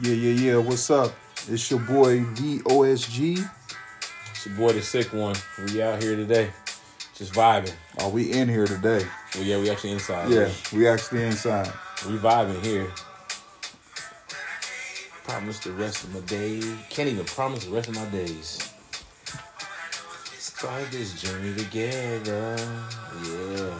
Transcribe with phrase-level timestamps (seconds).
[0.00, 0.56] Yeah, yeah, yeah.
[0.58, 1.12] What's up?
[1.48, 3.50] It's your boy VOSG.
[4.30, 5.34] It's your boy the sick one.
[5.66, 6.50] We out here today.
[7.16, 7.72] Just vibing.
[8.00, 9.04] Are we in here today?
[9.34, 10.30] Well, yeah, we actually inside.
[10.30, 11.66] Yeah, we actually inside.
[12.06, 12.86] We vibing here.
[15.24, 16.60] Promise the rest of my day.
[16.90, 18.72] Can't even promise the rest of my days.
[20.38, 22.56] Start this journey together.
[23.24, 23.74] Yeah.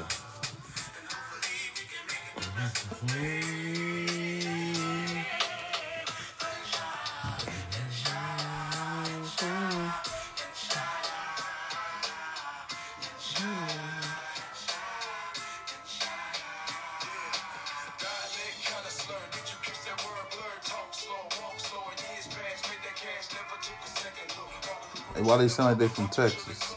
[25.29, 26.75] Why they sound like they from Texas?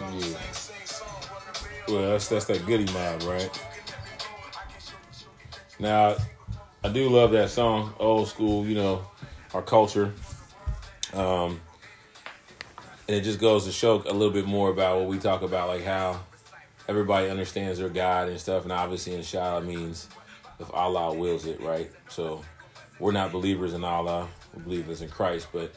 [0.00, 0.38] Yeah.
[1.86, 3.50] Well, that's that's that Goodie Mob, right?
[5.78, 6.16] Now,
[6.82, 8.64] I do love that song, old school.
[8.64, 9.06] You know,
[9.52, 10.14] our culture.
[11.12, 11.60] Um,
[13.06, 15.68] and it just goes to show a little bit more about what we talk about,
[15.68, 16.20] like how
[16.88, 18.62] everybody understands their God and stuff.
[18.62, 20.08] And obviously, inshallah means
[20.58, 21.90] if Allah wills it, right?
[22.08, 22.42] So
[22.98, 25.74] we're not believers in Allah, we believers in Christ, but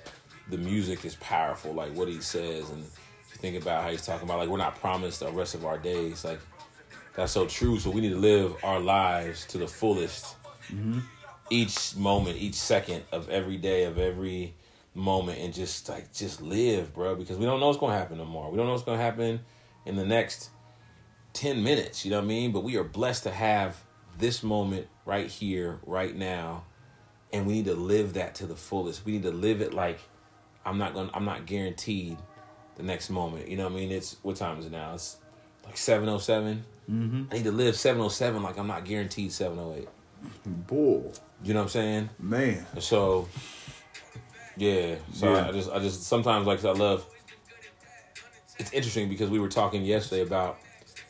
[0.49, 2.69] the music is powerful, like what he says.
[2.69, 5.55] And if you think about how he's talking about, like, we're not promised the rest
[5.55, 6.39] of our days, like,
[7.15, 7.79] that's so true.
[7.79, 10.35] So we need to live our lives to the fullest.
[10.67, 10.99] Mm-hmm.
[11.49, 14.53] Each moment, each second of every day, of every
[14.93, 17.15] moment, and just like just live, bro.
[17.15, 18.49] Because we don't know what's gonna happen tomorrow.
[18.49, 19.39] We don't know what's gonna happen
[19.85, 20.49] in the next
[21.31, 22.03] ten minutes.
[22.03, 22.51] You know what I mean?
[22.51, 23.81] But we are blessed to have
[24.17, 26.65] this moment right here, right now,
[27.31, 29.05] and we need to live that to the fullest.
[29.05, 29.99] We need to live it like
[30.67, 31.09] I'm not gonna.
[31.13, 32.17] I'm not guaranteed
[32.75, 33.47] the next moment.
[33.47, 33.91] You know what I mean?
[33.91, 34.93] It's what time is it now?
[34.93, 35.17] It's
[35.65, 36.65] like seven oh seven.
[36.89, 37.23] Mm-hmm.
[37.31, 39.89] I need to live seven oh seven like I'm not guaranteed seven oh eight.
[40.45, 42.09] Bull, You know what I'm saying?
[42.19, 42.65] man.
[42.79, 43.27] So,
[44.55, 44.95] yeah.
[45.13, 45.47] So Yeah.
[45.47, 47.05] I just, I just sometimes like I love.
[48.59, 50.57] It's interesting because we were talking yesterday about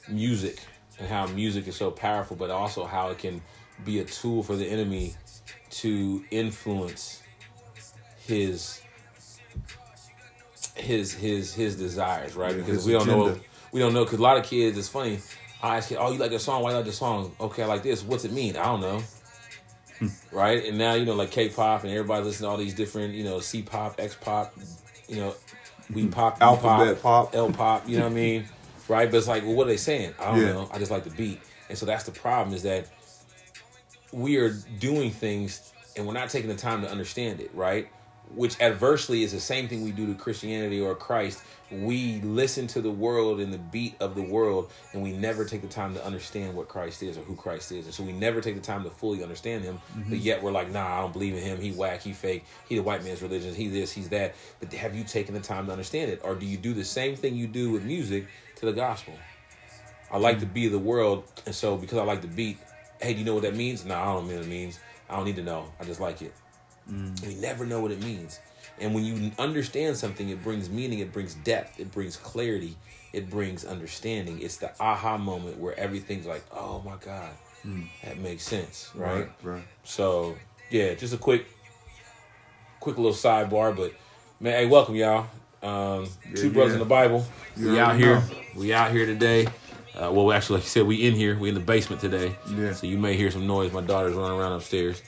[0.09, 0.59] music
[0.99, 3.41] and how music is so powerful, but also how it can
[3.85, 5.15] be a tool for the enemy
[5.69, 7.21] to influence
[8.25, 8.81] his
[10.79, 12.55] his his his desires, right?
[12.55, 13.39] Yeah, because we don't know
[13.71, 14.77] we don't know because a lot of kids.
[14.77, 15.19] It's funny.
[15.61, 16.61] I ask you, oh, you like the song?
[16.61, 17.35] Why you like the song?
[17.39, 18.03] Okay, I like this.
[18.03, 18.55] What's it mean?
[18.57, 19.01] I don't know.
[19.99, 20.07] Hmm.
[20.31, 20.63] right?
[20.63, 23.39] And now you know, like K-pop, and everybody listen to all these different, you know,
[23.39, 24.53] C-pop, X-pop,
[25.07, 25.33] you know,
[25.91, 26.09] we hmm.
[26.09, 27.33] pop, Alphabet pop.
[27.33, 27.89] L pop.
[27.89, 28.45] You know what I mean?
[28.89, 29.11] Right?
[29.11, 30.13] But it's like, well, what are they saying?
[30.17, 30.53] I don't Yeah.
[30.53, 30.69] know.
[30.71, 32.87] I just like the beat, and so that's the problem is that
[34.13, 37.89] we are doing things and we're not taking the time to understand it, right?
[38.35, 41.41] Which adversely is the same thing we do to Christianity or Christ.
[41.71, 45.61] We listen to the world and the beat of the world, and we never take
[45.61, 47.85] the time to understand what Christ is or who Christ is.
[47.85, 49.79] And so we never take the time to fully understand him.
[49.97, 50.09] Mm-hmm.
[50.09, 51.59] But yet we're like, nah, I don't believe in him.
[51.59, 54.35] He whack, he fake, he the white man's religion, he this, he's that.
[54.59, 56.21] But have you taken the time to understand it?
[56.23, 58.27] Or do you do the same thing you do with music
[58.57, 59.13] to the gospel?
[60.11, 62.57] I like the beat of the world, and so because I like the beat,
[63.01, 63.83] hey, do you know what that means?
[63.83, 64.79] No, I don't know what it means.
[65.09, 65.71] I don't need to know.
[65.79, 66.33] I just like it.
[66.89, 68.39] And you never know what it means.
[68.79, 72.77] And when you understand something, it brings meaning, it brings depth, it brings clarity,
[73.13, 74.39] it brings understanding.
[74.41, 77.31] It's the aha moment where everything's like, oh my God,
[78.03, 79.29] that makes sense, right?
[79.43, 79.63] Right.
[79.83, 80.35] So
[80.69, 81.47] yeah, just a quick,
[82.79, 83.93] quick little sidebar, but
[84.39, 85.27] man, hey, welcome y'all.
[85.63, 86.73] Um, two Yeah, brothers yeah.
[86.73, 87.25] in the Bible.
[87.57, 88.21] We out here.
[88.55, 89.47] We out here today.
[89.95, 91.35] Uh, well, actually, like you said, we in here.
[91.37, 92.35] We in the basement today.
[92.55, 92.73] Yeah.
[92.73, 93.73] So you may hear some noise.
[93.73, 95.01] My daughter's running around upstairs.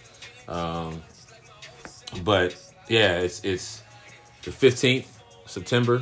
[0.48, 1.04] Um,
[2.24, 2.56] but
[2.88, 3.82] yeah, it's it's
[4.44, 6.02] the fifteenth September.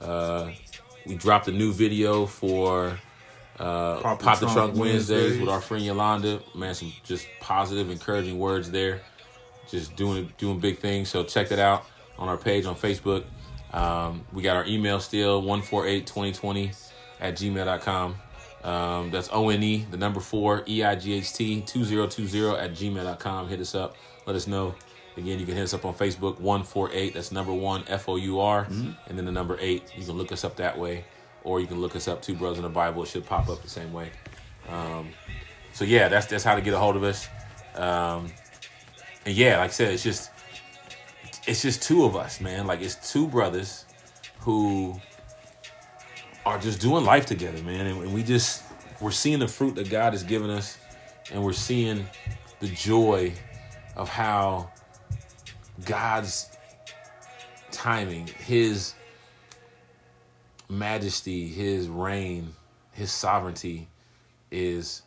[0.00, 0.50] Uh,
[1.06, 2.98] we dropped a new video for
[3.58, 5.10] uh, Pop Pop, the Trunk Trunk Wednesdays.
[5.10, 5.40] Wednesdays.
[5.40, 6.40] with our friend Yolanda.
[6.54, 9.00] Man, some just positive, encouraging words there.
[9.68, 11.08] Just doing doing big things.
[11.08, 11.84] So check that out
[12.18, 13.24] on our page on Facebook.
[13.72, 16.90] Um, we got our email still 148-2020
[17.20, 18.16] at gmail.com.
[18.64, 22.72] Um, that's O N E, the number four, E I G H T 2020 at
[22.72, 23.48] gmail.com.
[23.48, 23.96] Hit us up.
[24.26, 24.74] Let us know.
[25.18, 27.14] Again, you can hit us up on Facebook, 148.
[27.14, 28.66] That's number one, F O U R,
[29.08, 29.82] and then the number eight.
[29.96, 31.04] You can look us up that way,
[31.44, 33.02] or you can look us up, Two Brothers in the Bible.
[33.02, 34.10] It should pop up the same way.
[34.68, 35.10] Um,
[35.72, 37.28] so, yeah, that's that's how to get a hold of us.
[37.74, 38.32] Um,
[39.26, 40.30] and yeah, like I said, it's just
[41.46, 42.66] it's just two of us, man.
[42.66, 43.84] Like it's two brothers
[44.40, 45.00] who
[46.46, 47.86] are just doing life together, man.
[47.86, 48.62] And, and we just
[49.00, 50.78] we're seeing the fruit that God has given us,
[51.32, 52.06] and we're seeing
[52.60, 53.32] the joy
[53.96, 54.70] of how
[55.84, 56.48] God's
[57.70, 58.94] timing, His
[60.68, 62.52] majesty, His reign,
[62.92, 63.88] His sovereignty
[64.50, 65.02] is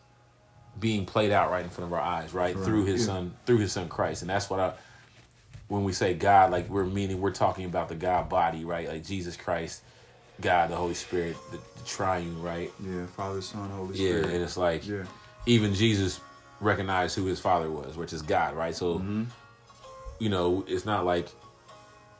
[0.79, 3.07] being played out right in front of our eyes, right, Right, through his yeah.
[3.07, 4.73] son, through his son Christ, and that's what I.
[5.68, 8.88] When we say God, like we're meaning we're talking about the God body, right?
[8.88, 9.81] Like Jesus Christ,
[10.41, 12.71] God, the Holy Spirit, the, the Triune, right?
[12.83, 14.25] Yeah, Father, Son, Holy Yeah, Spirit.
[14.27, 15.03] Yeah, and it's like Yeah.
[15.45, 16.19] even Jesus
[16.59, 18.75] recognized who his father was, which is God, right?
[18.75, 19.24] So, Mm-hmm.
[20.21, 21.27] You know, it's not like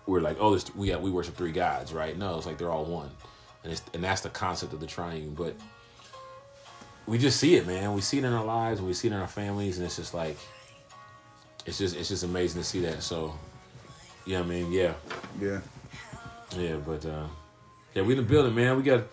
[0.08, 2.18] we're like, oh, there's, we got, we worship three gods, right?
[2.18, 3.12] No, it's like they're all one,
[3.64, 5.36] and it's and that's the concept of the triune.
[5.36, 5.56] But
[7.06, 7.94] we just see it, man.
[7.94, 9.98] We see it in our lives, and we see it in our families, and it's
[9.98, 10.38] just like,
[11.68, 13.04] it's just it's just amazing to see that.
[13.04, 13.34] So,
[14.26, 14.94] yeah, I mean, yeah,
[15.40, 15.60] Yeah.
[16.58, 17.28] yeah, but uh,
[17.94, 18.78] yeah, we in the building, man.
[18.78, 19.04] We got.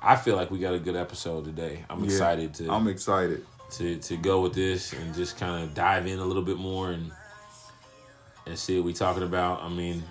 [0.00, 1.84] I feel like we got a good episode today.
[1.90, 2.06] I'm Yeah.
[2.06, 3.44] excited to I'm excited.
[3.72, 6.92] to to go with this and just kind of dive in a little bit more
[6.92, 7.10] and
[8.48, 9.62] and see what we talking about.
[9.62, 10.02] I mean,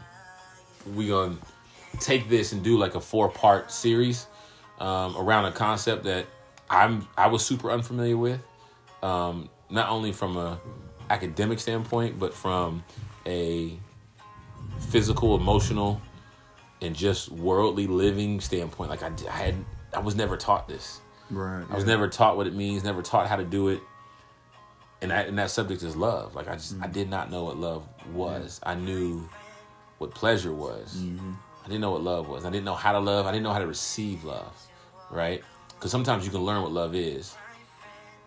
[0.95, 1.37] we gonna
[1.99, 4.27] take this and do like a four part series
[4.79, 6.25] um, around a concept that
[6.69, 8.41] I'm I was super unfamiliar with,
[9.01, 10.59] um, not only from a
[11.09, 12.83] academic standpoint, but from
[13.25, 13.77] a
[14.89, 16.01] physical, emotional,
[16.81, 18.89] and just worldly living standpoint.
[18.89, 19.55] Like I, I had
[19.93, 21.01] I was never taught this.
[21.29, 21.65] Right.
[21.69, 23.81] I was never taught what it means, never taught how to do it.
[25.01, 26.35] And that and that subject is love.
[26.35, 28.59] Like I just I did not know what love was.
[28.63, 29.27] I knew
[29.97, 30.97] what pleasure was.
[30.97, 31.33] Mm-hmm.
[31.63, 32.45] I didn't know what love was.
[32.45, 33.25] I didn't know how to love.
[33.25, 34.55] I didn't know how to receive love.
[35.11, 35.43] Right?
[35.69, 37.35] Because sometimes you can learn what love is,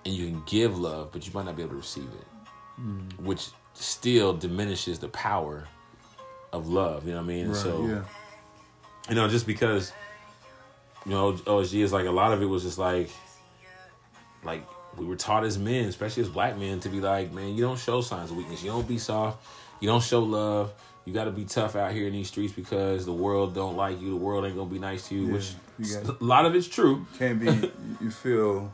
[0.04, 3.24] and you can give love, but you might not be able to receive it, mm-hmm.
[3.24, 5.66] which still diminishes the power
[6.52, 7.06] of love.
[7.06, 7.48] You know what I mean?
[7.48, 7.56] Right.
[7.56, 8.02] so yeah.
[9.08, 9.92] you know, just because
[11.04, 13.10] you know OSG is like a lot of it was just like
[14.44, 14.64] like
[14.96, 17.78] we were taught as men, especially as black men, to be like, man, you don't
[17.78, 18.62] show signs of weakness.
[18.62, 19.44] You don't be soft.
[19.80, 20.72] You don't show love.
[21.06, 24.00] You got to be tough out here in these streets because the world don't like
[24.00, 24.10] you.
[24.10, 25.26] The world ain't gonna be nice to you.
[25.26, 27.06] Yeah, which you got- a lot of it's true.
[27.18, 27.46] Can't be.
[28.00, 28.70] you feel.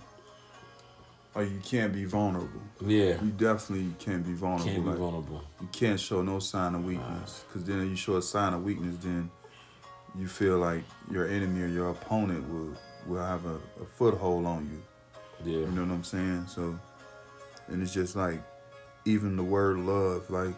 [1.35, 2.63] Like you can't be vulnerable.
[2.81, 4.65] Yeah, You definitely can't be vulnerable.
[4.73, 5.45] can't be like, vulnerable.
[5.61, 7.45] You can't show no sign of weakness.
[7.47, 9.31] Because then you show a sign of weakness, then
[10.19, 12.73] you feel like your enemy or your opponent will
[13.07, 14.83] will have a, a foothold on you.
[15.53, 16.47] Yeah, You know what I'm saying?
[16.49, 16.79] So,
[17.69, 18.43] and it's just like,
[19.05, 20.55] even the word love, like,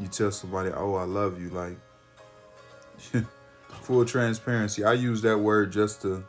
[0.00, 1.76] you tell somebody, oh, I love you, like,
[3.82, 4.84] full transparency.
[4.84, 6.24] I use that word just to,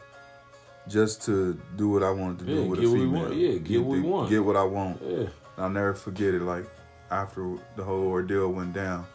[0.87, 3.21] just to do what I wanted to do with get a what we female.
[3.23, 3.35] want.
[3.35, 4.29] Yeah, get what we want.
[4.29, 5.01] Get what I want.
[5.05, 5.27] yeah.
[5.57, 6.41] I'll never forget it.
[6.41, 6.65] Like,
[7.09, 9.05] after the whole ordeal went down,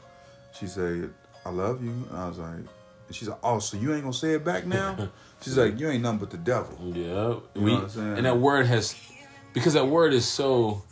[0.53, 1.12] she said,
[1.44, 1.91] I love you.
[1.91, 2.50] And I was like,
[3.06, 5.09] and she's like, oh, so you ain't gonna say it back now?
[5.41, 6.76] She's like, you ain't nothing but the devil.
[6.93, 8.17] Yeah, know we what I'm saying?
[8.17, 8.97] and that word has
[9.52, 10.82] because that word is so.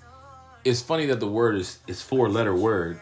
[0.65, 3.01] It's funny that the word is is four letter word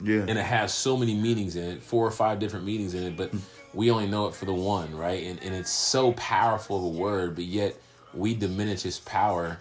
[0.00, 0.20] Yeah.
[0.20, 3.16] and it has so many meanings in it, four or five different meanings in it,
[3.16, 3.38] but hmm.
[3.74, 5.24] we only know it for the one, right?
[5.24, 7.76] And and it's so powerful of a word, but yet
[8.14, 9.58] we diminish its power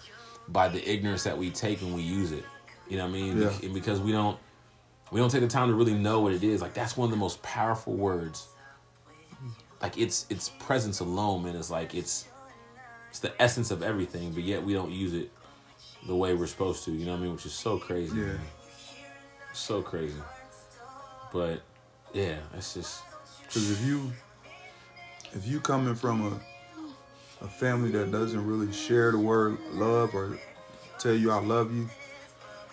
[0.47, 2.43] by the ignorance that we take when we use it.
[2.89, 3.41] You know what I mean?
[3.41, 3.53] Yeah.
[3.63, 4.37] And because we don't
[5.11, 6.61] we don't take the time to really know what it is.
[6.61, 8.47] Like that's one of the most powerful words.
[9.81, 12.27] Like it's its presence alone, man, is like it's
[13.09, 15.31] it's the essence of everything, but yet we don't use it
[16.07, 16.91] the way we're supposed to.
[16.91, 17.33] You know what I mean?
[17.33, 18.17] Which is so crazy.
[18.17, 18.25] Yeah.
[18.25, 18.39] man.
[19.53, 20.21] So crazy.
[21.31, 21.61] But
[22.13, 23.01] yeah, it's just
[23.43, 24.11] Because if you
[25.33, 30.37] if you coming from a a family that doesn't really share the word love or
[30.99, 31.89] tell you I love you,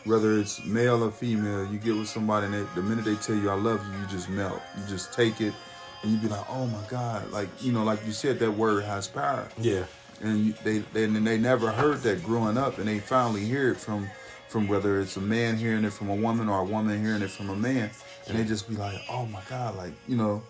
[0.05, 3.37] whether it's male or female, you get with somebody and they, the minute they tell
[3.37, 4.61] you I love you, you just melt.
[4.77, 5.55] You just take it
[6.03, 7.31] and you be like, oh my God.
[7.31, 9.49] Like, you know, like you said, that word has power.
[9.59, 9.85] yeah.
[10.21, 13.71] And you, they, they and they never heard that growing up and they finally hear
[13.73, 14.09] it from
[14.49, 17.31] from whether it's a man hearing it from a woman or a woman hearing it
[17.31, 17.91] from a man
[18.27, 20.43] and they just be like oh my god like you know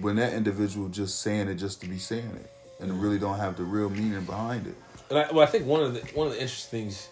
[0.00, 2.50] when that individual just saying it just to be saying it
[2.80, 4.74] and really don't have the real meaning behind it
[5.10, 7.08] And I, well, I think one of the one of the interesting things,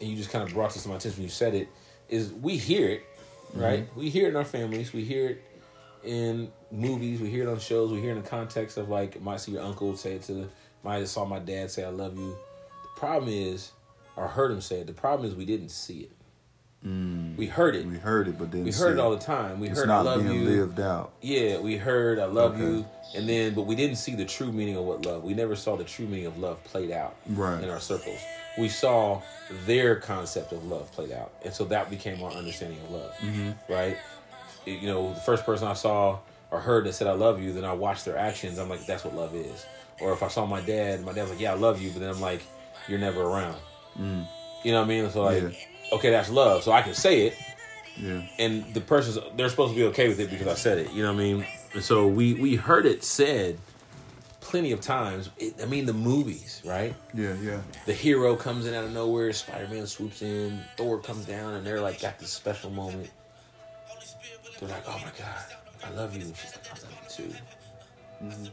[0.00, 1.68] and you just kind of brought this to my attention when you said it,
[2.08, 3.02] is we hear it,
[3.54, 3.88] right?
[3.88, 4.00] Mm-hmm.
[4.00, 4.92] We hear it in our families.
[4.92, 5.42] We hear it
[6.04, 7.20] in movies.
[7.20, 7.90] We hear it on shows.
[7.90, 10.48] We hear it in the context of like, might see your uncle say it to
[10.82, 12.36] might have saw my dad say I love you.
[12.94, 13.72] The problem is,
[14.16, 14.86] or heard him say it.
[14.86, 16.12] The problem is we didn't see it.
[16.84, 17.86] We heard it.
[17.86, 19.60] we heard it but then We heard it all the time.
[19.60, 20.48] We it's heard I not love being you.
[20.48, 22.62] lived out Yeah, we heard I love Okay.
[22.64, 22.84] you,
[23.14, 25.22] and then but we didn't see the true meaning of what love.
[25.22, 27.62] We never saw the true meaning of love played out Right.
[27.62, 28.18] in our circles.
[28.58, 29.22] We saw
[29.64, 33.12] their concept of love played out, and so that became our understanding of love.
[33.20, 33.72] Mm-hmm.
[33.72, 33.96] Right?
[34.66, 36.18] You know, the first person I saw
[36.50, 38.58] or heard that said I love you, then I watched their actions.
[38.58, 39.64] I'm like, that's what love is.
[40.02, 42.10] Or if I saw my dad, my dad's like, yeah, I love you, but then
[42.10, 42.42] I'm like,
[42.88, 43.56] you're never around.
[43.96, 45.10] You know what I mean?
[45.10, 45.52] So like, Mm.
[45.52, 45.96] Yeah.
[45.96, 46.62] okay, that's love.
[46.62, 47.36] So I can say it,
[48.00, 50.92] yeah and the person's they're supposed to be okay with it because I said it.
[50.92, 51.46] You know what I mean?
[51.74, 53.58] And so we we heard it said,
[54.40, 55.28] plenty of times.
[55.38, 56.94] It, I mean, the movies, right?
[57.12, 57.60] Yeah, yeah.
[57.86, 59.32] The hero comes in out of nowhere.
[59.34, 60.58] Spider Man swoops in.
[60.78, 63.10] Thor comes down, and they're like got this special moment.
[64.58, 65.44] They're like, "Oh my god,
[65.84, 67.34] I love you." And she's like, "I love you too."
[68.24, 68.44] Mm-hmm.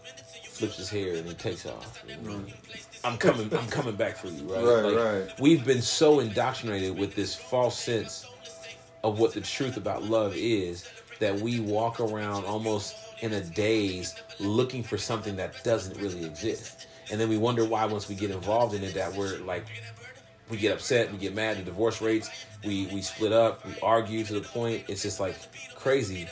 [0.59, 2.05] Flips his hair and he takes off.
[2.05, 2.51] Mm.
[3.05, 3.49] I'm coming.
[3.57, 4.61] I'm coming back for you, right?
[4.61, 5.39] Right, like, right.
[5.39, 8.25] We've been so indoctrinated with this false sense
[9.01, 10.85] of what the truth about love is
[11.19, 16.87] that we walk around almost in a daze looking for something that doesn't really exist.
[17.09, 19.65] And then we wonder why once we get involved in it that we're like
[20.49, 22.29] we get upset, we get mad, the divorce rates,
[22.65, 25.37] we we split up, we argue to the point it's just like
[25.75, 26.27] crazy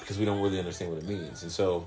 [0.00, 1.44] because we don't really understand what it means.
[1.44, 1.86] And so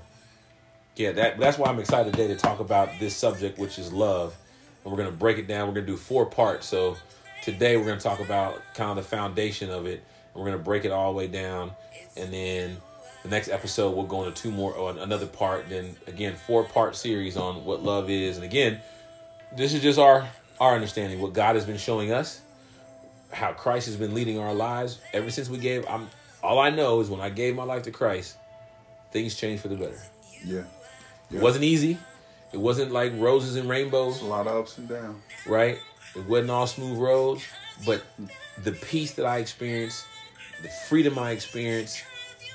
[0.98, 4.36] yeah, that that's why I'm excited today to talk about this subject which is love.
[4.84, 5.68] And we're to break it down.
[5.68, 6.66] We're to do four parts.
[6.66, 6.96] So
[7.42, 10.04] today we're to talk about kind of the foundation of it.
[10.34, 11.72] And we're to break it all the way down
[12.18, 12.76] and then
[13.22, 16.96] the next episode we'll go into two more or another part then again four part
[16.96, 18.80] series on what love is and again
[19.56, 20.28] this is just our
[20.60, 22.40] our understanding what god has been showing us
[23.32, 26.08] how christ has been leading our lives ever since we gave i'm
[26.42, 28.36] all i know is when i gave my life to christ
[29.10, 30.00] things changed for the better
[30.44, 30.62] Yeah.
[31.30, 31.98] It wasn't easy
[32.52, 35.22] it wasn't like roses and rainbows It's a lot of ups and downs.
[35.46, 35.78] right?
[36.16, 37.44] It wasn't all smooth roads,
[37.84, 38.02] but
[38.64, 40.06] the peace that I experienced,
[40.62, 42.02] the freedom I experienced,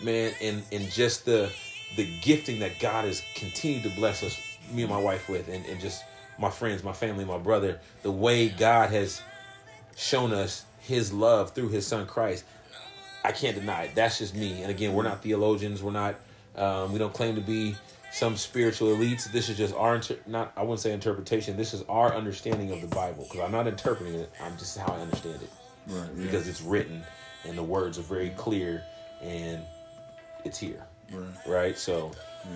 [0.02, 1.52] man, and and just the
[1.96, 4.36] the gifting that God has continued to bless us,
[4.72, 6.04] me and my wife with, and, and just
[6.40, 9.22] my friends, my family, my brother, the way God has
[9.96, 12.44] shown us his love through his son Christ.
[13.24, 13.92] I can't deny it.
[13.96, 14.64] That's just me.
[14.64, 15.84] And again, we're not theologians.
[15.84, 16.16] We're not.
[16.56, 17.76] Um, we don't claim to be
[18.14, 19.32] some spiritual elites.
[19.32, 20.54] This is just our inter- not.
[20.56, 21.58] I wouldn't say interpretation.
[21.58, 24.32] This is our understanding of the Bible because I'm not interpreting it.
[24.42, 25.50] I'm just how I understand it
[25.88, 26.08] Right.
[26.16, 26.24] Yeah.
[26.26, 27.04] because it's written
[27.44, 28.84] and the words are very clear
[29.22, 29.64] and
[30.46, 31.28] it's here right.
[31.48, 31.78] right?
[31.78, 32.12] So,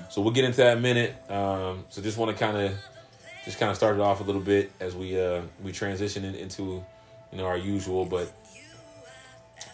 [0.10, 1.16] so we'll get into that in a minute.
[1.30, 2.74] Um, so just want to kind of,
[3.44, 6.36] just kind of start it off a little bit as we uh, we transition in,
[6.36, 6.84] into,
[7.32, 8.06] you know, our usual.
[8.06, 8.32] But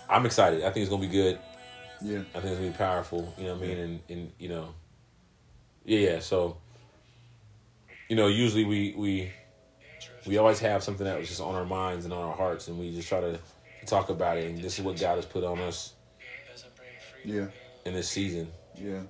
[0.10, 0.62] I'm excited.
[0.64, 1.40] I think it's gonna be good.
[2.02, 2.20] Yeah.
[2.36, 3.34] I think it's gonna be powerful.
[3.38, 3.78] You know what I mean?
[3.78, 4.70] And and you know,
[5.86, 6.20] yeah, yeah.
[6.20, 6.58] So,
[8.10, 9.32] you know, usually we we
[10.26, 12.80] we always have something that was just on our minds and on our hearts, and
[12.80, 13.40] we just try to
[13.86, 14.50] talk about it.
[14.50, 15.94] And this is what God has put on us
[17.26, 17.48] Yeah.
[17.86, 18.48] in this season.
[18.76, 19.02] Yeah.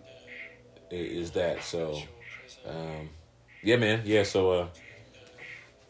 [0.91, 1.63] is that.
[1.63, 1.99] So,
[2.67, 3.09] um,
[3.63, 4.01] yeah, man.
[4.05, 4.67] Yeah, so uh,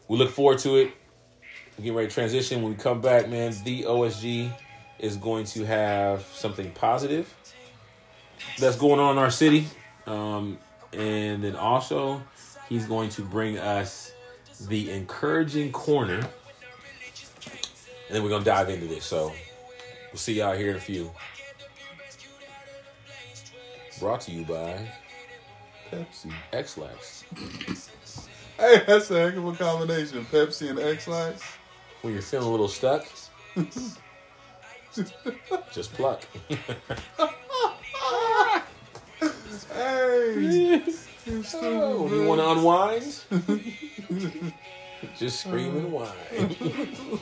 [0.08, 0.92] we look forward to it.
[1.76, 2.62] We're getting ready to transition.
[2.62, 4.50] When we come back, man, the OSG
[4.98, 7.32] is going to have something positive
[8.58, 9.66] that's going on in our city.
[10.06, 10.58] Um,
[10.94, 12.22] and then also,
[12.68, 14.12] he's going to bring us
[14.68, 16.18] the encouraging corner.
[18.06, 19.04] And then we're going to dive into this.
[19.04, 19.32] So,
[20.12, 21.10] we'll see y'all here in a few.
[24.00, 24.86] Brought to you by
[25.90, 26.32] Pepsi.
[26.52, 27.24] X-Lax.
[28.56, 30.24] Hey, that's a heck of a combination.
[30.26, 31.42] Pepsi and X-Lax.
[32.02, 33.04] When you're feeling a little stuck,
[35.72, 36.22] just pluck.
[39.72, 40.82] Hey.
[41.26, 43.02] you Oh, you want to unwind,
[45.18, 46.08] just scream and whine.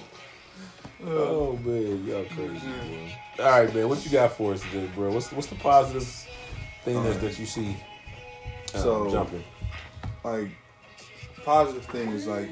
[1.07, 2.61] oh man, y'all crazy,
[3.37, 3.45] bro.
[3.47, 5.12] All right, man, what you got for us today, bro?
[5.12, 6.05] What's what's the positive
[6.85, 7.77] thing that, that you see
[8.75, 9.45] uh, So- jumping?
[10.25, 10.49] like
[11.45, 12.49] positive thing is like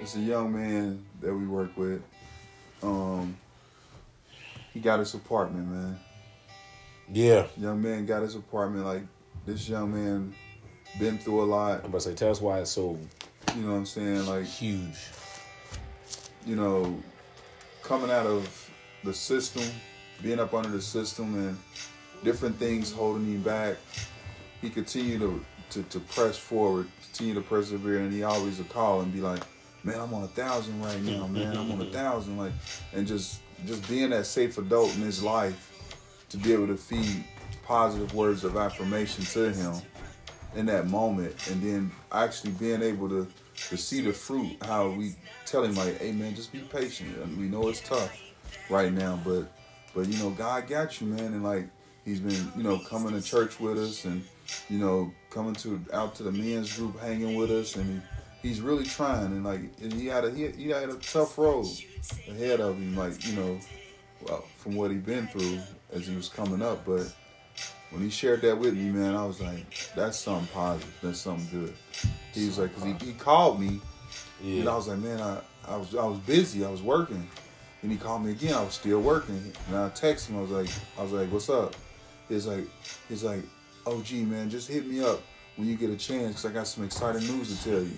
[0.00, 2.02] it's a young man that we work with.
[2.82, 3.36] Um
[4.72, 5.98] he got his apartment, man.
[7.12, 8.84] Yeah, Young man got his apartment.
[8.86, 9.02] Like
[9.46, 10.34] this young man
[10.98, 11.80] been through a lot.
[11.80, 12.98] I'm about to say, tell us why it's so
[13.54, 14.26] You know what I'm saying?
[14.26, 14.96] Like huge.
[16.46, 16.98] you know,
[17.82, 18.70] coming out of
[19.02, 19.64] the system,
[20.22, 21.58] being up under the system, and
[22.22, 23.76] different things holding him back.
[24.62, 29.02] He continued to, to, to press forward, continue to persevere, and he always would call
[29.02, 29.42] and be like,
[29.82, 31.54] "Man, I'm on a thousand right now, man.
[31.54, 32.52] I'm on a thousand, like,
[32.94, 35.70] and just just being that safe adult in his life
[36.34, 37.24] to be able to feed
[37.62, 39.74] positive words of affirmation to him
[40.56, 43.26] in that moment, and then actually being able to
[43.68, 44.56] to see the fruit.
[44.62, 45.14] How we
[45.46, 47.16] tell him like, "Hey man, just be patient.
[47.18, 48.20] And we know it's tough
[48.68, 49.52] right now, but
[49.94, 51.68] but you know God got you, man." And like
[52.04, 54.24] he's been you know coming to church with us, and
[54.68, 58.02] you know coming to out to the men's group, hanging with us, and
[58.42, 59.26] he, he's really trying.
[59.26, 61.66] And like and he had a he, he had a tough road
[62.28, 63.58] ahead of him, like you know,
[64.26, 65.60] well, from what he been through
[65.94, 67.12] as he was coming up, but
[67.90, 70.98] when he shared that with me, man, I was like, that's something positive.
[71.02, 71.74] That's something good.
[72.32, 73.80] He was like, cause he, he called me,
[74.42, 74.60] yeah.
[74.60, 76.64] and I was like, man, I, I was I was busy.
[76.64, 77.28] I was working.
[77.82, 78.54] And he called me again.
[78.54, 79.52] I was still working.
[79.68, 80.38] And I texted him.
[80.38, 81.74] I was like, I was like, what's up?
[82.30, 82.64] He's like,
[83.10, 83.42] he's like,
[83.86, 85.20] oh gee, man, just hit me up
[85.56, 87.96] when you get a chance, because I got some exciting news to tell you.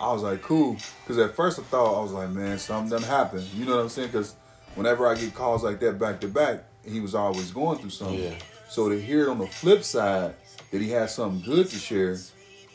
[0.00, 0.76] I was like, cool.
[1.02, 3.46] Because at first I thought, I was like, man, something done happened.
[3.54, 4.08] You know what I'm saying?
[4.08, 4.36] Because
[4.74, 8.22] whenever I get calls like that back to back, he was always going through something.
[8.22, 8.34] Yeah.
[8.68, 10.34] So to hear it on the flip side
[10.70, 12.18] that he had something good to share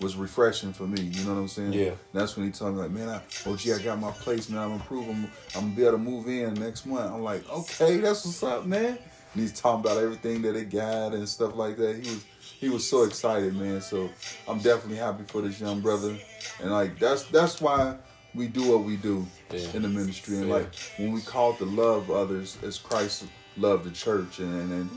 [0.01, 1.01] was refreshing for me.
[1.01, 1.73] You know what I'm saying?
[1.73, 1.91] Yeah.
[2.13, 4.61] That's when he told me like, man, I, oh gee, I got my place, man.
[4.61, 5.09] I'm improving.
[5.11, 7.11] I'm, I'm gonna be able to move in next month.
[7.11, 8.97] I'm like, okay, that's what's up, man.
[9.33, 11.95] And he's talking about everything that they got and stuff like that.
[11.97, 13.81] He was he was so excited, man.
[13.81, 14.09] So
[14.47, 16.17] I'm definitely happy for this young brother.
[16.61, 17.97] And like that's that's why
[18.33, 19.59] we do what we do Yeah.
[19.73, 20.37] in the ministry.
[20.37, 20.53] And Yeah.
[20.55, 23.25] like when we call it to love others as Christ
[23.57, 24.89] loved the church and and, and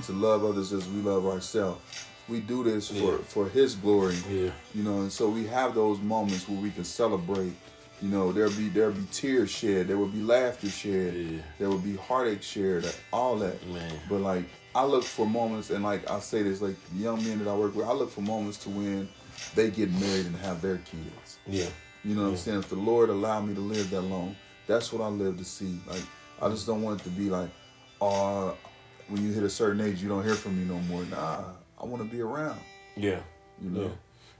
[0.00, 0.06] mm.
[0.06, 1.80] to love others as we love ourselves.
[2.28, 3.16] We do this for, Yeah.
[3.26, 4.16] for his glory.
[4.30, 4.50] Yeah.
[4.74, 7.54] You know, and so we have those moments where we can celebrate.
[8.00, 11.38] You know, there'll be there'll be tears shed, there will be laughter shared, Yeah.
[11.58, 13.66] there will be heartache shared, all that.
[13.66, 13.92] Man.
[14.08, 17.48] But like I look for moments and like I say this, like young men that
[17.50, 19.08] I work with, I look for moments to when
[19.54, 21.38] they get married and have their kids.
[21.46, 21.66] Yeah.
[22.04, 22.60] You know what I'm saying?
[22.60, 24.36] If the Lord allowed me to live that long,
[24.66, 25.78] that's what I live to see.
[25.86, 26.02] Like
[26.40, 27.50] I just don't want it to be like,
[28.00, 28.56] oh,
[29.08, 31.04] when you hit a certain age, you don't hear from me no more.
[31.04, 31.44] Nah,
[31.80, 32.60] I want to be around.
[32.96, 33.20] Yeah.
[33.60, 33.82] You know?
[33.82, 33.88] Yeah.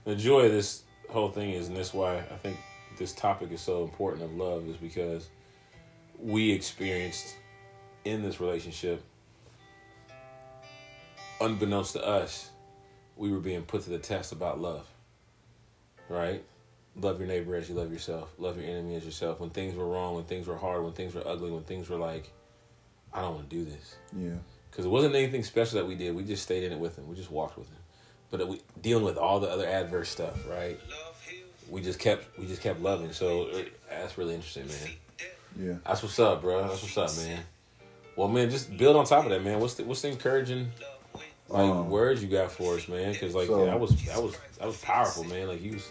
[0.05, 2.57] The joy of this whole thing is, and that's why I think
[2.97, 5.29] this topic is so important of love, is because
[6.19, 7.35] we experienced
[8.05, 9.03] in this relationship,
[11.39, 12.49] unbeknownst to us,
[13.17, 14.87] we were being put to the test about love.
[16.09, 16.43] Right?
[16.95, 18.33] Love your neighbor as you love yourself.
[18.37, 19.39] Love your enemy as yourself.
[19.39, 21.97] When things were wrong, when things were hard, when things were ugly, when things were
[21.97, 22.31] like,
[23.13, 24.29] I don't want to do this Yeah.
[24.69, 26.15] because it wasn't anything special that we did.
[26.15, 27.07] We just stayed in it with him.
[27.07, 27.77] We just walked with him.
[28.29, 30.79] But we dealing with all the other adverse stuff, right?
[31.69, 33.11] We just kept we just kept loving.
[33.11, 34.95] So uh, that's really interesting, man.
[35.59, 35.73] Yeah.
[35.85, 36.61] That's what's up, bro.
[36.67, 37.43] That's what's up, man.
[38.15, 39.59] Well, man, just build on top of that, man.
[39.59, 40.71] What's the, what's the encouraging
[41.49, 43.11] like Um, words you got for us, man?
[43.11, 45.47] Because like so- that was that was that was powerful, man.
[45.49, 45.89] Like you was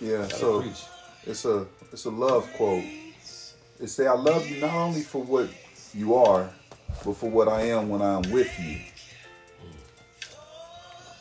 [0.00, 0.28] Yeah.
[0.28, 0.82] So preach.
[1.26, 2.84] it's a it's a love quote.
[3.80, 5.48] It say, "I love you not only for what
[5.94, 6.50] you are,
[7.04, 8.78] but for what I am when I am with you.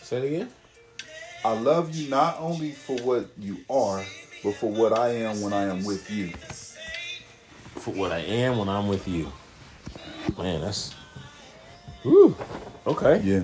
[0.01, 0.49] Say it again.
[1.45, 4.03] I love you not only for what you are,
[4.43, 6.33] but for what I am when I am with you."
[7.75, 9.31] For what I am when I'm with you,
[10.37, 10.59] man.
[10.59, 10.93] That's
[12.03, 12.35] woo.
[12.85, 13.21] Okay.
[13.23, 13.43] Yeah.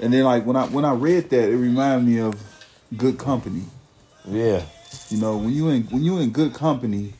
[0.00, 2.34] And then like when I when I read that, it reminded me of
[2.96, 3.62] good company.
[4.24, 4.62] Yeah.
[5.10, 7.12] You know, when you in when you in good company,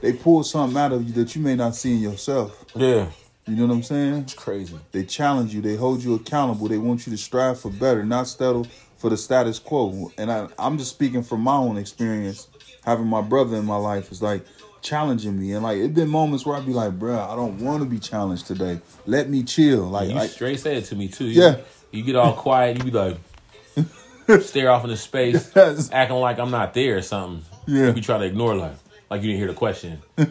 [0.00, 2.64] they pull something out of you that you may not see in yourself.
[2.74, 3.10] Yeah.
[3.48, 4.14] You know what I'm saying?
[4.14, 4.78] It's crazy.
[4.92, 5.62] They challenge you.
[5.62, 6.68] They hold you accountable.
[6.68, 8.66] They want you to strive for better, not settle
[8.98, 10.12] for the status quo.
[10.18, 12.48] And I, I'm just speaking from my own experience.
[12.84, 14.44] Having my brother in my life is like
[14.80, 17.82] challenging me, and like it been moments where I'd be like, "Bruh, I don't want
[17.82, 18.80] to be challenged today.
[19.06, 21.26] Let me chill." Like, You like straight said it to me too.
[21.26, 21.56] You, Yeah.
[21.90, 22.78] You get all quiet.
[22.78, 23.16] You be like,
[24.42, 25.90] stare off into space, Yes.
[25.92, 27.44] acting like I'm not there or something.
[27.66, 27.86] Yeah.
[27.88, 28.74] You be trying to ignore like,
[29.10, 30.00] like you didn't hear the question.
[30.18, 30.26] I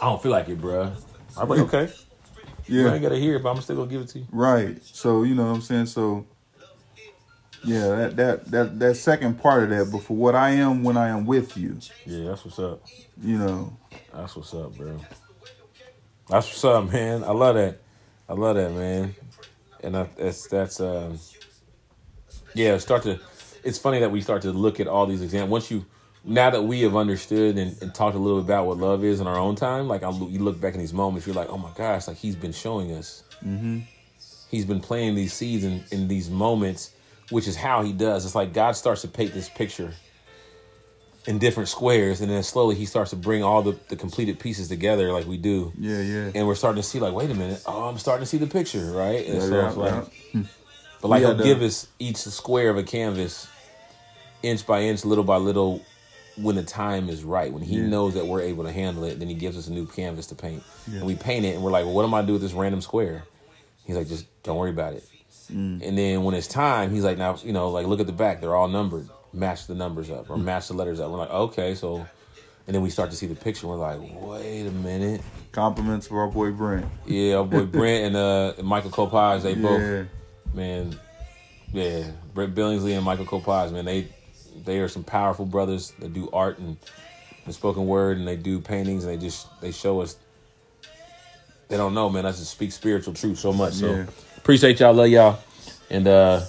[0.00, 0.92] don't feel like it, bruh.
[1.36, 1.92] I'm like, okay.
[2.66, 4.26] Yeah, ain't gotta hear it, but I'm still gonna give it to you.
[4.30, 4.78] right.
[4.82, 5.86] So you know what I'm saying.
[5.86, 6.26] So
[7.64, 9.90] yeah, that that that that second part of that.
[9.92, 12.82] But for what I am when I am with you, Yeah, that's what's up.
[13.22, 13.76] you know,
[14.12, 14.98] That's what's up, bro.
[16.28, 17.24] That's what's up, man.
[17.24, 17.78] I love that.
[18.28, 19.14] I love that, man.
[19.82, 21.18] And I, that's that's um,
[22.54, 22.78] yeah.
[22.78, 23.18] Start to.
[23.64, 25.50] It's funny that we start to look at all these examples.
[25.50, 25.84] Once you,
[26.24, 29.20] now that we have understood and, and talked a little bit about what love is
[29.20, 31.58] in our own time, like I, you look back in these moments, you're like, oh
[31.58, 33.24] my gosh, like he's been showing us.
[33.44, 33.80] Mm-hmm.
[34.50, 36.92] He's been planting these seeds in, in these moments,
[37.30, 38.24] which is how he does.
[38.24, 39.94] It's like God starts to paint this picture
[41.26, 44.66] in different squares, and then slowly he starts to bring all the, the completed pieces
[44.68, 45.72] together, like we do.
[45.78, 48.28] yeah, yeah, And we're starting to see, like, wait a minute, oh, I'm starting to
[48.28, 49.24] see the picture, right?
[49.24, 50.04] And Yeah, so yeah, it's like,
[50.34, 50.42] yeah.
[51.00, 53.46] but like Yeah, he'll the- give us each square of a canvas,
[54.42, 55.80] inch by inch, little by little,
[56.36, 57.52] when the time is right.
[57.52, 57.86] When he Yeah.
[57.88, 60.34] knows that we're able to handle it, then he gives us a new canvas to
[60.34, 62.52] paint, and we paint it, and we're like, well, what am I do with this
[62.54, 63.24] random square?
[63.84, 65.04] He's like, just don't worry about it.
[65.52, 65.82] Mm.
[65.86, 68.40] And then when it's time, he's like, now, you know, like look at the back,
[68.40, 69.08] they're all numbered.
[69.34, 70.30] Match the numbers up Mm.
[70.30, 71.10] or match the letters up.
[71.10, 72.06] We're like, okay, so,
[72.66, 73.66] and then we start to see the picture.
[73.66, 75.20] We're like, wait a minute.
[75.50, 76.86] Compliments for our boy Brent.
[77.06, 80.98] Yeah, our boy Brent and uh Michael Kopaj, they Yeah, both man,
[81.72, 84.08] yeah, Brent Billingsley and Michael Kopaj, man, they
[84.64, 86.76] they are some powerful brothers that do art and
[87.46, 90.16] the spoken word, and they do paintings, and they just they show us.
[91.68, 92.26] They don't know, man.
[92.26, 93.74] I just speak spiritual truth so much.
[93.74, 94.06] So Yeah.
[94.36, 95.38] appreciate y'all, love y'all,
[95.90, 96.42] and uh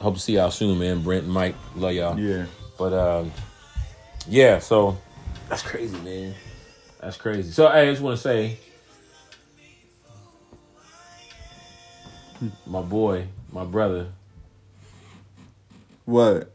[0.00, 1.02] hope to see y'all soon, man.
[1.02, 2.18] Brent and Mike, love y'all.
[2.18, 2.46] yeah.
[2.76, 3.32] But um,
[4.26, 4.98] yeah, so
[5.48, 6.34] that's crazy, man.
[7.00, 7.52] That's crazy.
[7.52, 8.58] So I just want to say,
[12.66, 14.08] my boy, my brother,
[16.04, 16.50] What?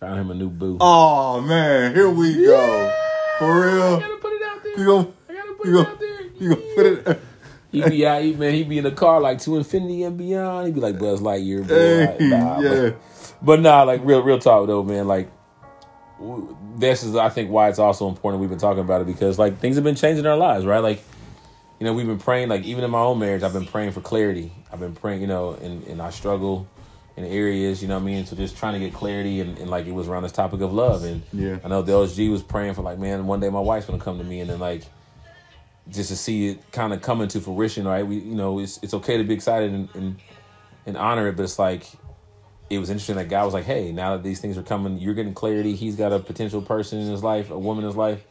[0.00, 0.78] Found him a new boo.
[0.80, 2.94] Oh man, here we go.
[3.38, 3.82] For real.
[3.96, 4.78] I gotta put it out there.
[4.78, 6.22] You gonna I gotta put you it gonna out there.
[6.38, 7.20] you gonna put it?
[7.70, 8.54] He be out, he, man.
[8.54, 10.66] He be in the car like to infinity and beyond.
[10.66, 11.76] He be like Buzz Lightyear, bro.
[11.76, 12.70] Hey, nah, yeah.
[12.70, 12.96] But,
[13.42, 15.06] but nah, like real, real talk though, man.
[15.06, 15.30] Like
[16.78, 19.58] this is, I think, why it's also important we've been talking about it because like
[19.58, 20.78] things have been changing our lives, right?
[20.78, 21.04] Like
[21.78, 22.48] you know, we've been praying.
[22.48, 24.50] Like even in my own marriage, I've been praying for clarity.
[24.72, 26.66] I've been praying, you know, and and I struggle
[27.18, 28.24] in areas, you know what I mean?
[28.26, 30.72] So just trying to get clarity and, and like it was around this topic of
[30.72, 31.02] love.
[31.04, 31.58] And Yeah.
[31.64, 34.18] I know the LSG was praying for like, man, one day my wife's gonna come
[34.18, 34.84] to me and then like
[35.90, 38.06] just to see it kind of coming to fruition, right?
[38.06, 40.16] We you know, it's it's okay to be excited and, and
[40.86, 41.86] and honor it, but it's like
[42.70, 45.14] it was interesting that God was like, Hey, now that these things are coming, you're
[45.14, 48.22] getting clarity, he's got a potential person in his life, a woman in his life.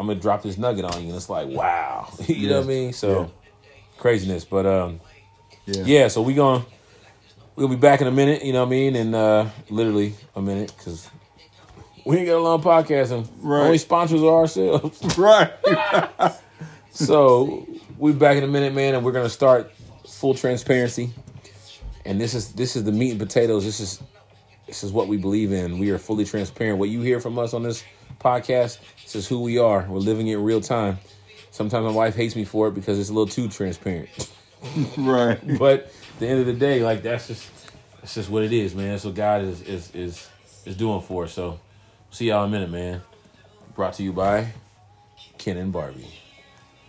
[0.00, 2.68] I'm gonna drop this nugget on you, and it's like, wow, you know what I
[2.68, 2.92] mean?
[2.92, 3.26] So Yeah.
[3.98, 5.00] craziness, but um,
[5.66, 5.84] Yeah.
[5.84, 6.08] yeah.
[6.08, 6.64] So we gonna
[7.56, 8.96] we'll be back in a minute, you know what I mean?
[8.96, 11.08] And uh, literally a minute because
[12.04, 13.64] we ain't got a long podcast, and Right.
[13.66, 15.00] only sponsors are ourselves.
[15.18, 15.52] Right.
[16.90, 17.66] so
[17.98, 19.72] we back in a minute, man, and we're gonna start
[20.08, 21.10] full transparency.
[22.04, 23.64] And this is this is the meat and potatoes.
[23.64, 24.02] This is
[24.66, 25.78] this is what we believe in.
[25.78, 26.78] We are fully transparent.
[26.78, 27.84] What you hear from us on this
[28.20, 29.86] podcast, this is who we are.
[29.88, 30.98] We're living it in real time.
[31.50, 34.08] Sometimes my wife hates me for it because it's a little too transparent.
[34.96, 35.38] right.
[35.58, 37.50] but the end of the day, like that's just
[38.00, 38.90] that's just what it is, man.
[38.90, 40.28] That's what God is is is
[40.64, 41.32] is doing for us.
[41.32, 41.58] So
[42.10, 43.02] see y'all in a minute, man.
[43.74, 44.52] Brought to you by
[45.38, 46.06] Ken and Barbie.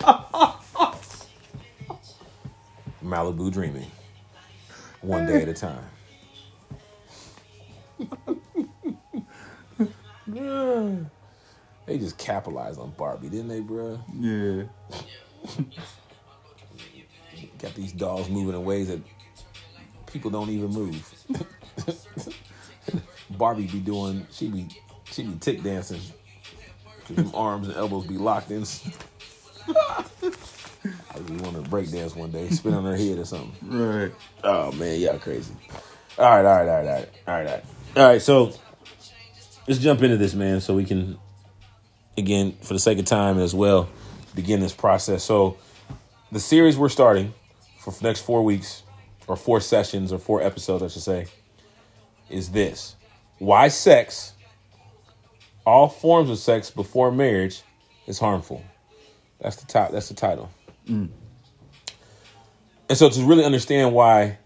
[3.04, 3.90] Malibu dreaming.
[5.00, 5.84] One day at a time.
[11.86, 14.00] they just capitalized on Barbie, didn't they, bro?
[14.18, 14.62] Yeah.
[17.58, 19.00] Got these dolls moving in ways that
[20.14, 21.14] people don't even move.
[23.36, 24.68] Barbie be doing, she be,
[25.10, 26.00] she be tick dancing.
[27.10, 28.62] them arms and elbows be locked in.
[29.68, 30.04] I
[31.18, 33.52] just want to break dance one day, spin on her head or something.
[33.68, 34.12] Right.
[34.44, 35.52] Oh man, y'all crazy.
[36.16, 37.64] All right, all right, all right, all right, all right, all right.
[37.96, 38.52] All right, so
[39.66, 41.18] let's jump into this, man, so we can,
[42.16, 43.88] again, for the sake of time as well,
[44.36, 45.24] begin this process.
[45.24, 45.56] So
[46.30, 47.34] the series we're starting
[47.80, 48.83] for the next four weeks,
[49.26, 51.26] or four sessions, or four episodes, I should say,
[52.30, 52.96] is this:
[53.38, 54.32] Why sex,
[55.66, 57.62] all forms of sex before marriage,
[58.06, 58.62] is harmful.
[59.40, 59.92] That's the top.
[59.92, 60.50] That's the title.
[60.88, 61.08] Mm.
[62.88, 64.38] And so to really understand why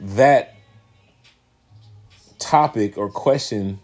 [0.00, 0.56] that
[2.38, 3.80] topic or question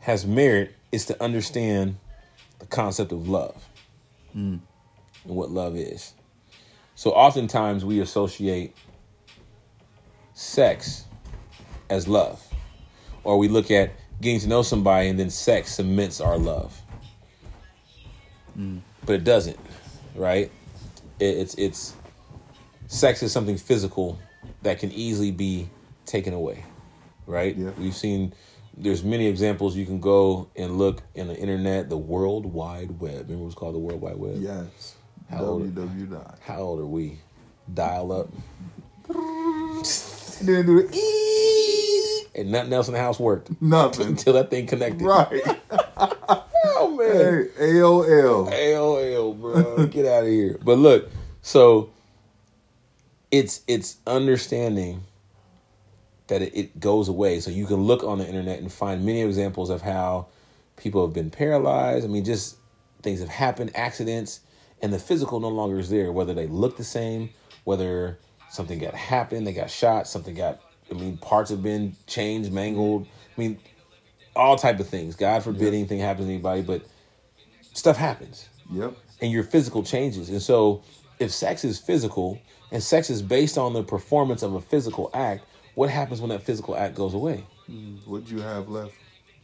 [0.00, 1.96] has merit is to understand
[2.58, 3.56] the concept of love
[4.36, 4.60] mm.
[5.24, 6.12] and what love is.
[6.94, 8.76] So oftentimes we associate
[10.42, 11.04] sex
[11.88, 12.42] as love,
[13.24, 16.80] or we look at getting to know somebody and then sex cements our love.
[18.58, 18.80] Mm.
[19.06, 19.58] But it doesn't,
[20.14, 20.50] right?
[21.18, 21.94] It, it's it's
[22.88, 24.18] sex is something physical
[24.62, 25.68] that can easily be
[26.06, 26.64] taken away,
[27.26, 27.56] right?
[27.56, 27.70] Yeah.
[27.78, 28.34] We've seen
[28.76, 33.26] there's many examples you can go and look in the internet, the World Wide Web.
[33.26, 34.36] Remember what's called the World Wide Web?
[34.38, 34.96] Yes.
[35.30, 36.38] How old- WW dot.
[36.42, 37.18] How old are we?
[37.72, 38.28] Dial up.
[40.38, 42.24] Didn't do the ee.
[42.34, 44.08] And nothing else in the house worked Nothing.
[44.08, 45.02] until that thing connected.
[45.02, 45.42] Right.
[46.64, 47.50] Oh man.
[47.58, 48.50] Hey, AOL.
[48.50, 49.86] AOL, bro.
[49.86, 50.58] Get out of here.
[50.62, 51.10] But look,
[51.42, 51.90] so
[53.30, 55.02] it's it's understanding
[56.28, 57.40] that it, it goes away.
[57.40, 60.26] So you can look on the internet and find many examples of how
[60.76, 62.04] people have been paralyzed.
[62.04, 62.56] I mean, just
[63.02, 64.40] things have happened, accidents,
[64.80, 66.12] and the physical no longer is there.
[66.12, 67.30] Whether they look the same,
[67.64, 68.18] whether
[68.52, 70.60] something got happened, they got shot, something got.
[70.90, 73.06] I mean, parts have been changed, mangled.
[73.06, 73.58] I mean,
[74.36, 75.16] all type of things.
[75.16, 76.82] God forbid anything happens to anybody, but
[77.72, 78.94] stuff happens Yep.
[79.22, 80.28] and your physical changes.
[80.28, 80.82] And so,
[81.18, 82.38] if sex is physical
[82.70, 86.42] and sex is based on the performance of a physical act, what happens when that
[86.42, 87.44] physical act goes away?
[87.70, 88.92] Mm, what do you have left?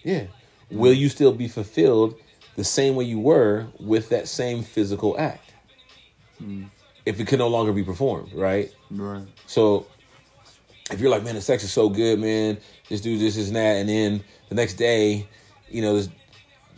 [0.02, 0.26] Yeah.
[0.70, 0.76] Mm.
[0.78, 2.14] Will you still be fulfilled
[2.56, 5.54] the same way you were with that same physical act?
[6.42, 6.68] Mm.
[7.06, 8.70] If it can no longer be performed, right?
[8.90, 9.24] Right.
[9.46, 9.86] So
[10.90, 13.56] if you're like, man, the sex is so good, man, just do this, this, and
[13.56, 15.26] that, and then the next day,
[15.68, 16.08] you know, this,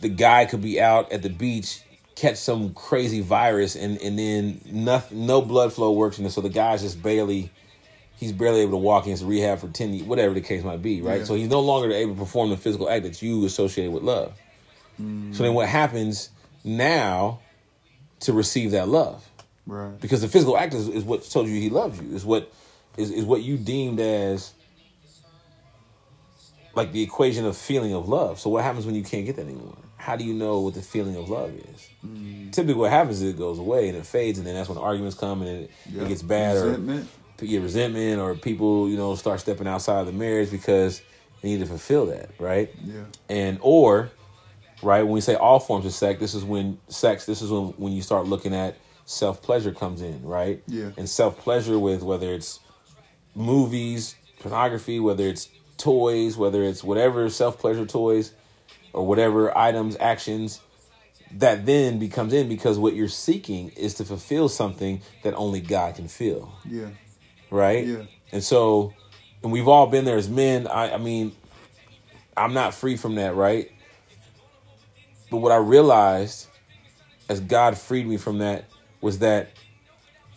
[0.01, 1.81] the guy could be out at the beach,
[2.15, 6.41] catch some crazy virus, and and then nothing, no blood flow works, in and so
[6.41, 7.51] the guy's just barely,
[8.17, 11.01] he's barely able to walk into rehab for ten, ye- whatever the case might be,
[11.01, 11.19] right?
[11.19, 11.25] Yeah.
[11.25, 14.33] So he's no longer able to perform the physical act that you associated with love.
[15.01, 15.33] Mm.
[15.35, 16.29] So then what happens
[16.63, 17.39] now
[18.21, 19.27] to receive that love?
[19.67, 19.99] Right.
[20.01, 22.51] because the physical act is, is what told you he loves you is what
[22.97, 24.53] is, is what you deemed as
[26.75, 28.39] like the equation of feeling of love.
[28.39, 29.77] So what happens when you can't get that anymore?
[29.97, 31.89] How do you know what the feeling of love is?
[32.05, 32.51] Mm.
[32.51, 35.15] Typically, what happens is it goes away and it fades, and then that's when arguments
[35.15, 36.05] come and it, yep.
[36.05, 37.07] it gets bad resentment.
[37.41, 41.01] or get resentment, or people you know start stepping outside of the marriage because
[41.41, 42.71] they need to fulfill that, right?
[42.83, 43.03] Yeah.
[43.29, 44.09] And or
[44.81, 47.25] right when we say all forms of sex, this is when sex.
[47.25, 50.61] This is when when you start looking at self pleasure comes in, right?
[50.67, 50.91] Yeah.
[50.97, 52.59] And self pleasure with whether it's
[53.35, 58.33] movies, pornography, whether it's toys, whether it's whatever self pleasure toys
[58.93, 60.59] or whatever items, actions,
[61.33, 65.95] that then becomes in because what you're seeking is to fulfill something that only God
[65.95, 66.53] can feel.
[66.65, 66.89] Yeah.
[67.49, 67.85] Right?
[67.85, 68.03] Yeah.
[68.31, 68.93] And so,
[69.43, 70.67] and we've all been there as men.
[70.67, 71.33] I, I mean,
[72.35, 73.71] I'm not free from that, right?
[75.29, 76.47] But what I realized
[77.29, 78.65] as God freed me from that
[79.01, 79.49] was that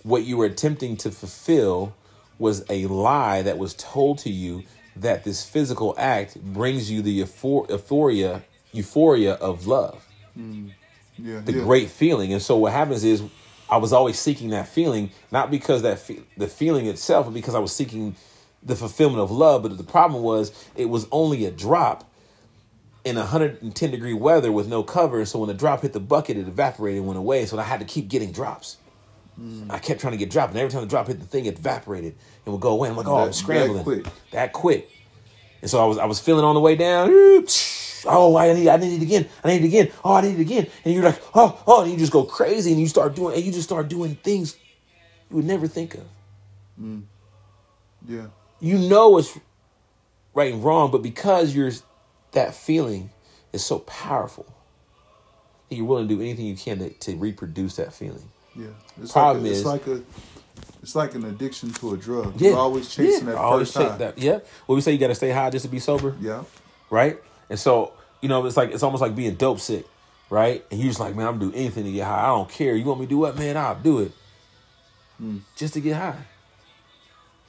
[0.02, 1.94] what you were attempting to fulfill
[2.38, 4.64] was a lie that was told to you
[4.96, 10.04] that this physical act brings you the euphoria euphoria of love.
[10.38, 10.72] Mm.
[11.16, 11.62] Yeah, the yeah.
[11.62, 12.32] great feeling.
[12.32, 13.22] And so what happens is
[13.70, 17.54] I was always seeking that feeling, not because that fe- the feeling itself, but because
[17.54, 18.16] I was seeking
[18.62, 19.62] the fulfillment of love.
[19.62, 22.10] But the problem was it was only a drop
[23.04, 25.24] in 110 degree weather with no cover.
[25.24, 27.46] So when the drop hit the bucket, it evaporated and went away.
[27.46, 28.78] So I had to keep getting drops.
[29.40, 29.70] Mm.
[29.70, 31.58] I kept trying to get dropped, and every time the drop hit the thing, it
[31.58, 32.14] evaporated
[32.44, 32.88] and would go away.
[32.88, 33.78] I'm like, oh, that, I'm scrambling.
[33.78, 34.06] That quick.
[34.30, 34.90] that quick.
[35.60, 37.44] And so I was I was feeling on the way down.
[38.06, 39.26] Oh, I need I need it again.
[39.42, 39.90] I need it again.
[40.04, 40.66] Oh, I need it again.
[40.84, 43.42] And you're like, oh, oh, and you just go crazy and you start doing and
[43.42, 44.56] you just start doing things
[45.30, 46.04] you would never think of.
[46.78, 47.04] Mm.
[48.06, 48.26] Yeah.
[48.60, 49.38] You know it's
[50.34, 51.72] right and wrong, but because you're
[52.34, 53.10] that feeling
[53.52, 54.46] is so powerful
[55.68, 58.28] that you're willing to do anything you can to, to reproduce that feeling.
[58.54, 58.66] Yeah.
[59.00, 60.02] It's Problem like a, is, it's like a
[60.82, 62.40] it's like an addiction to a drug.
[62.40, 62.50] Yeah.
[62.50, 63.32] You're always chasing yeah.
[63.32, 63.96] that always first high.
[63.96, 64.18] That.
[64.18, 64.40] Yeah.
[64.66, 66.14] Well, we say you got to stay high just to be sober.
[66.20, 66.44] Yeah.
[66.90, 67.18] Right.
[67.48, 67.94] And so
[68.24, 69.84] you know, it's like it's almost like being dope sick,
[70.30, 70.64] right?
[70.70, 72.22] And you're just like, man, I'm gonna do anything to get high.
[72.22, 72.74] I don't care.
[72.74, 73.58] You want me to do what, man?
[73.58, 74.12] I'll do it.
[75.18, 75.38] Hmm.
[75.56, 76.22] Just to get high.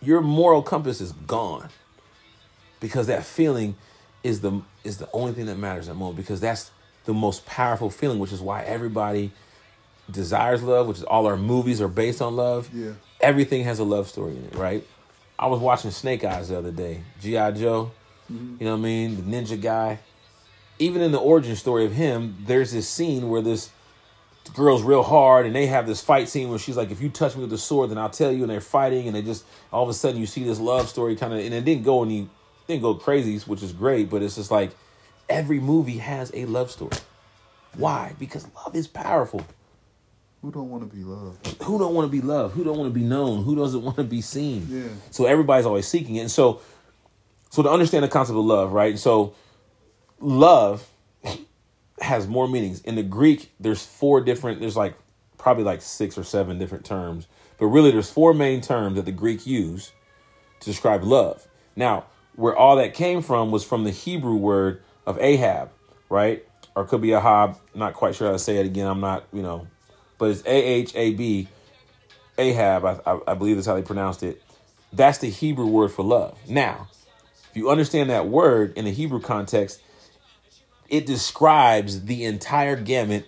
[0.02, 1.70] Your moral compass is gone
[2.82, 3.76] because that feeling
[4.26, 6.72] is the is the only thing that matters at the moment because that's
[7.06, 9.32] the most powerful feeling, which is why everybody
[10.10, 12.68] desires love, which is all our movies are based on love.
[12.74, 12.94] Yeah.
[13.22, 14.84] Everything has a love story in it, right?
[15.38, 17.52] I was watching Snake Eyes the other day, G.I.
[17.52, 17.92] Joe,
[18.32, 18.56] mm-hmm.
[18.60, 19.16] you know what I mean?
[19.16, 20.00] The ninja guy.
[20.80, 23.70] Even in the origin story of him, there's this scene where this
[24.56, 27.36] girl's real hard and they have this fight scene where she's like, if you touch
[27.36, 28.42] me with the sword, then I'll tell you.
[28.42, 31.16] And they're fighting and they just, all of a sudden you see this love story
[31.16, 32.30] kind of, and it didn't go any,
[32.68, 34.72] didn't go crazy, which is great, but it's just like
[35.30, 36.98] every movie has a love story.
[37.78, 38.14] Why?
[38.20, 39.46] Because love is powerful.
[40.42, 41.64] Who don't want to be loved?
[41.64, 42.54] Who don't want to be loved?
[42.56, 43.44] Who don't want to be known?
[43.44, 44.68] Who doesn't want to be seen?
[44.70, 44.90] Yeah.
[45.12, 46.22] So everybody's always seeking it.
[46.22, 46.62] And so,
[47.50, 48.98] so to understand the concept of love, right?
[49.00, 49.34] So,
[50.20, 50.88] love
[52.00, 53.52] has more meanings in the Greek.
[53.60, 54.60] There's four different.
[54.60, 54.94] There's like
[55.38, 59.12] probably like six or seven different terms, but really there's four main terms that the
[59.12, 59.92] Greek use
[60.60, 61.48] to describe love.
[61.76, 65.70] Now, where all that came from was from the Hebrew word of Ahab,
[66.10, 66.46] right?
[66.76, 67.58] Or could be Ahab.
[67.74, 68.88] Not quite sure how to say it again.
[68.88, 69.68] I'm not, you know,
[70.18, 71.48] but it's A H A B,
[72.38, 74.42] Ahab, I, I, I believe that's how they pronounced it.
[74.92, 76.38] That's the Hebrew word for love.
[76.48, 76.88] Now,
[77.50, 79.82] if you understand that word in the Hebrew context,
[80.90, 83.26] it describes the entire gamut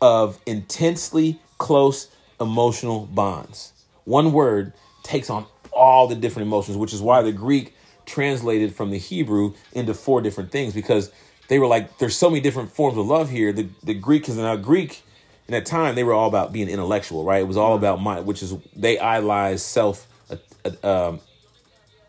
[0.00, 2.08] of intensely close
[2.40, 3.72] emotional bonds.
[4.04, 7.74] One word takes on all the different emotions, which is why the Greek
[8.06, 11.10] translated from the Hebrew into four different things because
[11.48, 13.52] they were like, there's so many different forms of love here.
[13.52, 15.02] The, the Greek is now Greek
[15.48, 17.40] in that time they were all about being intellectual, right?
[17.40, 21.20] It was all about mind, which is they idolize self uh, uh, um,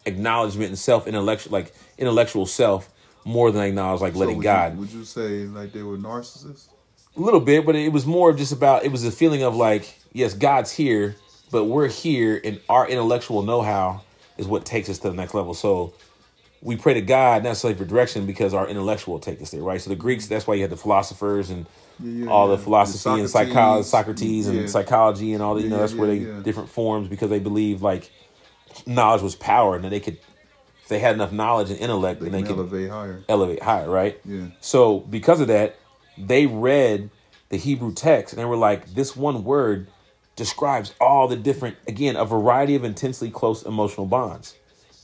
[0.06, 2.90] acknowledgement and self intellectual, like intellectual self,
[3.26, 4.74] more than acknowledge like so letting would God.
[4.74, 6.70] You, would you say like they were narcissists?
[7.16, 10.00] A little bit, but it was more just about it was a feeling of like
[10.14, 11.16] yes, God's here,
[11.52, 14.04] but we're here, and our intellectual know how
[14.38, 15.54] is what takes us to the next level.
[15.54, 15.94] So
[16.62, 19.62] we pray to God not necessarily for direction because our intellectual will take us there,
[19.62, 19.80] right?
[19.80, 21.66] So the Greeks, that's why you had the philosophers and
[22.00, 25.70] yeah, yeah, all the philosophy the and psychology, Socrates and psychology and all the, you
[25.70, 28.12] know, that's where they different forms because they believe like
[28.86, 30.18] knowledge was power and that they could,
[30.82, 33.90] if they had enough knowledge and intellect, they then they could elevate higher, elevate higher,
[33.90, 34.20] right?
[34.26, 34.48] Yeah.
[34.62, 35.78] So because of that,
[36.18, 37.10] they read
[37.50, 39.88] the Hebrew text and they were like, this one word
[40.38, 44.56] describes all the different, again, a variety of intensely close emotional bonds.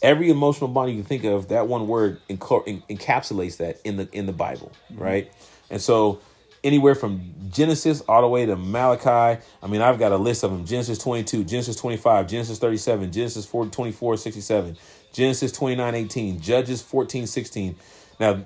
[0.02, 4.26] Every emotional bond you can think of, that one word encapsulates that in the in
[4.26, 5.02] the Bible, mm-hmm.
[5.02, 5.32] right?
[5.70, 6.22] And so
[6.64, 9.42] anywhere from Genesis all the way to Malachi.
[9.62, 13.46] I mean, I've got a list of them Genesis 22, Genesis 25, Genesis 37, Genesis
[13.46, 14.78] 4, 24, 67,
[15.12, 17.76] Genesis 29 18, Judges 14 16.
[18.20, 18.46] Now,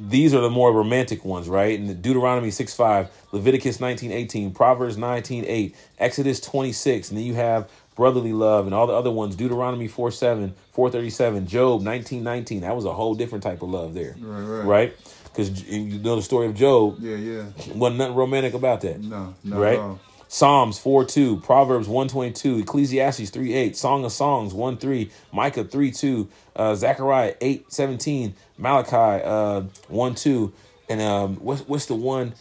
[0.00, 1.78] these are the more romantic ones, right?
[1.78, 7.34] And Deuteronomy 6 5, Leviticus 19 18, Proverbs 19 8, Exodus 26, and then you
[7.34, 12.60] have brotherly love and all the other ones, Deuteronomy 4 7, 437, Job 19 19.
[12.60, 14.64] That was a whole different type of love there, Right, right.
[14.66, 14.96] right?
[15.24, 17.44] Because you know the story of Job, Yeah, yeah.
[17.74, 19.00] wasn't nothing romantic about that.
[19.00, 19.80] No, right?
[20.28, 25.90] Psalms 4 2, Proverbs 122, Ecclesiastes 3 8, Song of Songs 1 3, Micah 3
[25.90, 30.52] 2, uh, Zechariah 8 17, Malachi uh, 1 2,
[30.90, 32.34] and um, what's, what's the one?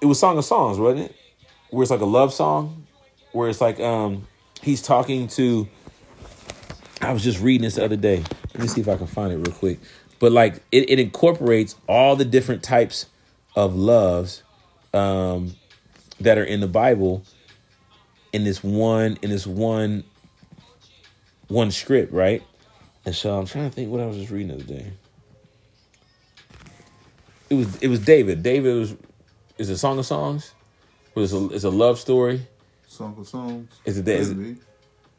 [0.00, 1.16] It was Song of Songs, wasn't it?
[1.70, 2.86] Where it's like a love song,
[3.32, 4.26] where it's like um,
[4.62, 5.68] he's talking to.
[7.02, 8.22] I was just reading this the other day.
[8.54, 9.78] Let me see if I can find it real quick.
[10.18, 13.06] But like it, it incorporates all the different types
[13.56, 14.42] of loves
[14.92, 15.54] um,
[16.20, 17.24] that are in the Bible
[18.32, 20.04] in this one in this one
[21.48, 22.42] one script, right?
[23.04, 24.92] And so I'm trying to think what I was just reading the other day.
[27.48, 28.42] It was it was David.
[28.42, 28.94] David was
[29.58, 30.52] is a song of songs.
[31.14, 32.46] Was a it's a love story.
[32.86, 33.70] Song of songs.
[33.84, 34.58] Is it is it-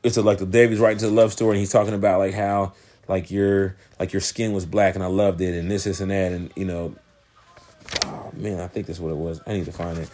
[0.03, 2.33] It's a, like the David's writing to the love story, and he's talking about like
[2.33, 2.73] how
[3.07, 6.09] like your like your skin was black, and I loved it, and this, this, and
[6.11, 6.95] that, and you know,
[8.05, 9.41] oh man, I think that's what it was.
[9.45, 10.09] I need to find it.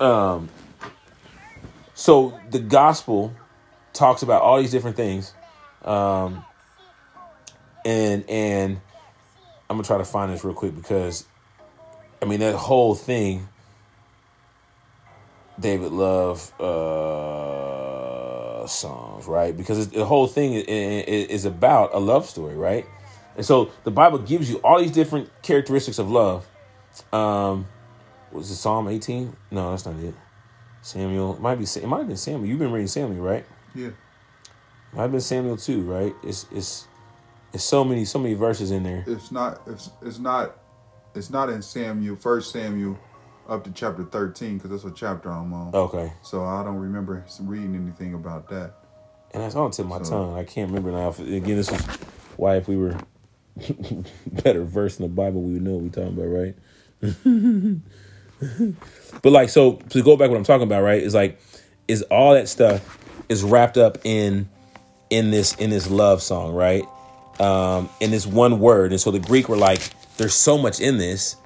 [0.00, 0.48] Um.
[1.94, 3.34] So the gospel
[3.92, 5.32] talks about all these different things,
[5.82, 6.44] um,
[7.84, 8.80] and and
[9.70, 11.24] I'm gonna try to find this real quick because,
[12.22, 13.48] I mean, that whole thing.
[15.58, 19.56] David Love uh, songs, right?
[19.56, 22.84] Because the whole thing is, is about a love story, right?
[23.36, 26.46] And so the Bible gives you all these different characteristics of love.
[27.10, 27.68] Um,
[28.36, 29.34] was it Psalm 18?
[29.50, 30.14] No, that's not it.
[30.82, 31.64] Samuel it might be.
[31.64, 32.46] It might have been Samuel.
[32.46, 33.44] You've been reading Samuel, right?
[33.74, 33.88] Yeah.
[33.88, 33.94] It
[34.94, 36.14] might have been Samuel too, right?
[36.22, 36.86] It's it's
[37.52, 39.02] it's so many so many verses in there.
[39.06, 39.62] It's not.
[39.66, 40.56] It's it's not.
[41.14, 42.14] It's not in Samuel.
[42.16, 42.96] First Samuel,
[43.48, 45.74] up to chapter thirteen, because that's what chapter I'm on.
[45.74, 48.74] Okay, So I don't remember reading anything about that.
[49.32, 50.38] and that's on tip my So- tongue.
[50.38, 51.08] I can't remember now.
[51.08, 51.80] Again, this is
[52.36, 52.96] why if we were
[54.30, 56.54] better versed in the Bible, we would know what we're talking about, right?
[59.22, 61.40] but like, so to go back, what I'm talking about, right, is like,
[61.88, 64.48] is all that stuff is wrapped up in
[65.10, 66.84] in this in this love song, right?
[67.40, 69.80] Um, in this one word, and so the Greek were like,
[70.16, 71.36] there's so much in this.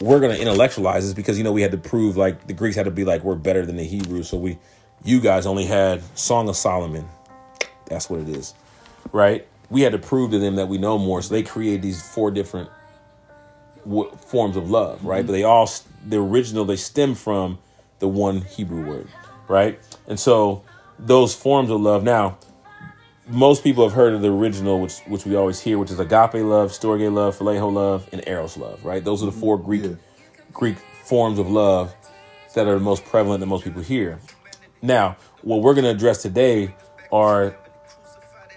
[0.00, 2.84] We're gonna intellectualize this because you know we had to prove like the Greeks had
[2.84, 4.58] to be like we're better than the Hebrews, so we,
[5.04, 7.06] you guys only had Song of Solomon.
[7.86, 8.54] That's what it is,
[9.12, 9.46] right?
[9.68, 12.30] We had to prove to them that we know more, so they created these four
[12.30, 12.70] different
[13.90, 15.26] w- forms of love, right?
[15.26, 15.70] But they all
[16.06, 17.58] the original they stem from
[17.98, 19.08] the one Hebrew word,
[19.48, 19.78] right?
[20.08, 20.64] And so
[20.98, 22.04] those forms of love.
[22.04, 22.38] Now,
[23.28, 26.34] most people have heard of the original, which which we always hear, which is agape
[26.34, 29.04] love, storge love, phileo love, and eros love, right?
[29.04, 29.90] Those are the four Greek Yeah.
[30.52, 31.94] Greek forms of love
[32.54, 34.18] that are the most prevalent that most people hear.
[34.82, 36.74] Now, what we're going to address today
[37.12, 37.56] are,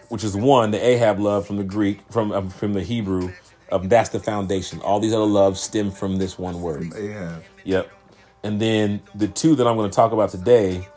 [0.09, 3.31] which is one, the Ahab love from the Greek, from um, from the Hebrew,
[3.73, 4.79] um, that's the foundation.
[4.81, 6.93] All these other loves stem from this one word.
[6.95, 7.43] Ahab.
[7.63, 7.91] Yep.
[8.43, 10.87] And then the two that I'm going to talk about today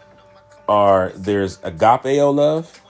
[0.68, 2.82] are there's agapeo love,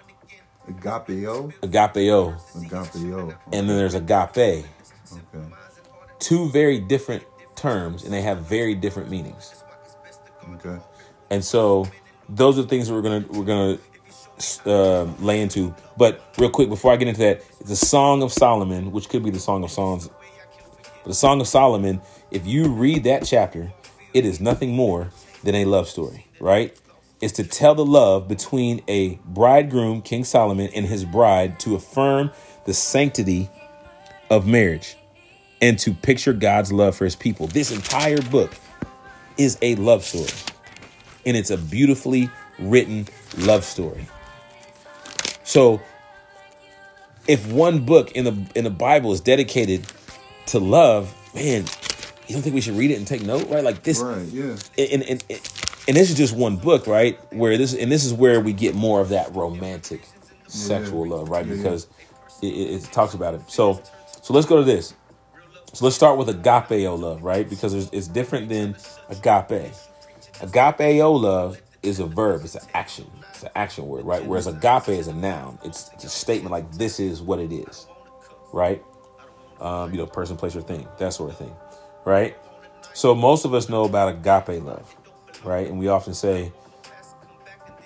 [0.67, 1.53] Agapeo.
[1.61, 3.37] agapeo, Agapeo.
[3.53, 4.65] and then there's agape.
[5.13, 5.47] Okay.
[6.19, 7.23] Two very different
[7.55, 9.63] terms, and they have very different meanings.
[10.55, 10.79] Okay.
[11.31, 11.87] And so
[12.29, 13.79] those are the things that we're gonna we're gonna
[14.65, 15.75] uh, lay into.
[15.97, 19.31] But real quick before I get into that, the Song of Solomon, which could be
[19.31, 20.11] the Song of Songs.
[21.05, 23.73] The Song of Solomon, if you read that chapter,
[24.13, 25.11] it is nothing more
[25.45, 26.79] than a love story, right?
[27.21, 32.31] It's to tell the love between a bridegroom, King Solomon, and his bride to affirm
[32.65, 33.49] the sanctity
[34.29, 34.97] of marriage
[35.63, 37.47] and to picture God's love for his people.
[37.47, 38.53] This entire book
[39.39, 40.29] is a love story
[41.27, 43.07] and it's a beautifully written
[43.39, 44.07] love story.
[45.47, 45.81] So
[47.27, 49.87] if one book in the in the Bible is dedicated
[50.47, 51.65] to love, man,
[52.27, 53.65] you don't think we should read it and take note, right?
[53.65, 54.27] Like this Right.
[54.27, 54.57] Yeah.
[54.77, 55.41] and, and, and,
[55.89, 57.19] and this is just one book, right?
[57.33, 60.03] Where this and this is where we get more of that romantic
[60.49, 61.47] sexual love, right?
[61.47, 61.63] Yeah, yeah.
[61.63, 61.87] Because
[62.43, 63.43] it, it, it talks about it.
[63.49, 63.81] So
[64.23, 64.95] so let's go to this.
[65.73, 67.49] So let's start with agapeo love, right?
[67.49, 68.77] Because it's, it's different than
[69.11, 69.73] agape.
[70.41, 74.25] Agapeo love is a verb, it's an action, it's an action word, right?
[74.27, 77.89] Whereas agape is a noun, it's, it's a statement like this is what it is,
[78.53, 78.85] right?
[79.61, 81.55] Um, you know, person, place, or thing, that sort of thing,
[82.05, 82.37] right?
[82.95, 84.95] So most of us know about agape love,
[85.45, 85.69] right?
[85.69, 86.53] And we often say,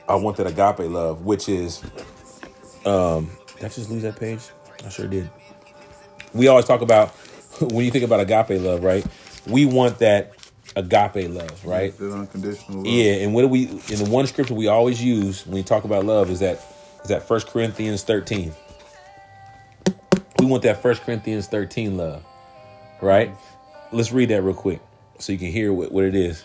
[0.09, 1.82] I want that agape love, which is
[2.86, 4.40] Um, did I just lose that page?
[4.84, 5.30] I sure did.
[6.34, 7.11] We always talk about
[7.61, 9.07] when you think about agape love, right?
[9.46, 10.34] We want that
[10.77, 11.97] agape love, right?
[11.99, 12.87] That unconditional love.
[12.87, 15.85] Yeah, and what do we in the one scripture we always use when we talk
[15.85, 16.61] about love is that
[17.03, 18.53] is that First Corinthians 13.
[20.39, 22.25] We want that First Corinthians 13 love.
[23.01, 23.35] Right?
[23.93, 24.81] Let's read that real quick
[25.18, 26.45] so you can hear what, what it is.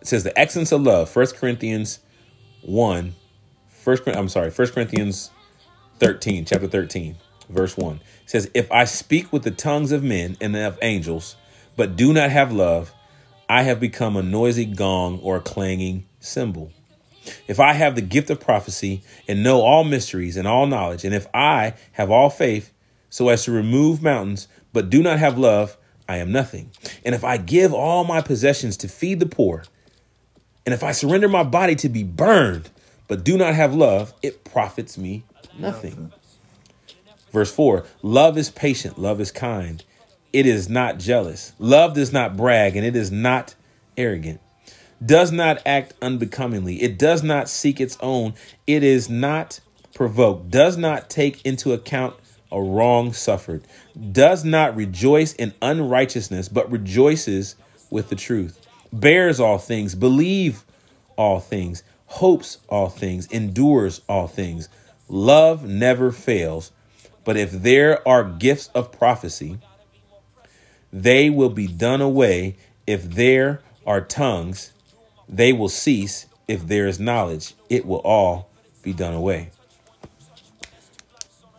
[0.00, 2.00] It says the excellence of love, First Corinthians
[2.62, 3.14] 1,
[3.68, 5.30] First I'm sorry, First Corinthians
[5.98, 7.16] 13, chapter 13,
[7.52, 7.96] verse 1.
[7.96, 11.36] It says, If I speak with the tongues of men and of angels,
[11.76, 12.92] but do not have love,
[13.48, 16.72] I have become a noisy gong or a clanging cymbal.
[17.46, 21.14] If I have the gift of prophecy and know all mysteries and all knowledge, and
[21.14, 22.72] if I have all faith
[23.10, 25.76] so as to remove mountains, but do not have love,
[26.08, 26.70] I am nothing.
[27.04, 29.64] And if I give all my possessions to feed the poor,
[30.64, 32.70] and if I surrender my body to be burned,
[33.08, 35.24] but do not have love, it profits me
[35.58, 36.12] nothing.
[37.32, 39.84] Verse 4 Love is patient, love is kind.
[40.32, 41.52] It is not jealous.
[41.58, 43.54] Love does not brag, and it is not
[43.96, 44.40] arrogant.
[45.04, 46.80] Does not act unbecomingly.
[46.82, 48.34] It does not seek its own.
[48.66, 49.60] It is not
[49.94, 50.50] provoked.
[50.50, 52.14] Does not take into account
[52.50, 53.64] a wrong suffered.
[54.12, 57.56] Does not rejoice in unrighteousness, but rejoices
[57.90, 58.58] with the truth.
[58.92, 60.64] Bears all things, believe
[61.16, 64.68] all things, hopes all things, endures all things.
[65.08, 66.72] Love never fails.
[67.24, 69.58] But if there are gifts of prophecy,
[70.92, 72.56] they will be done away.
[72.86, 74.72] If there are tongues,
[75.28, 76.26] they will cease.
[76.48, 78.50] If there is knowledge, it will all
[78.82, 79.50] be done away.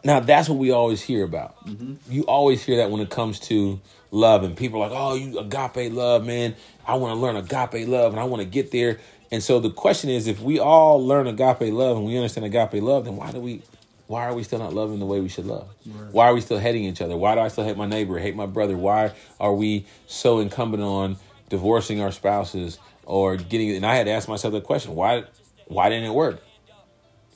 [0.03, 1.65] Now, that's what we always hear about.
[1.65, 2.11] Mm-hmm.
[2.11, 3.79] You always hear that when it comes to
[4.11, 6.55] love, and people are like, oh, you agape love, man.
[6.85, 8.99] I want to learn agape love and I want to get there.
[9.31, 12.83] And so the question is if we all learn agape love and we understand agape
[12.83, 13.61] love, then why do we
[14.07, 15.69] why are we still not loving the way we should love?
[15.85, 16.13] Right.
[16.13, 17.15] Why are we still hating each other?
[17.15, 18.77] Why do I still hate my neighbor, hate my brother?
[18.77, 21.17] Why are we so incumbent on
[21.49, 23.71] divorcing our spouses or getting?
[23.75, 25.23] And I had to ask myself the question: Why?
[25.67, 26.41] Why didn't it work?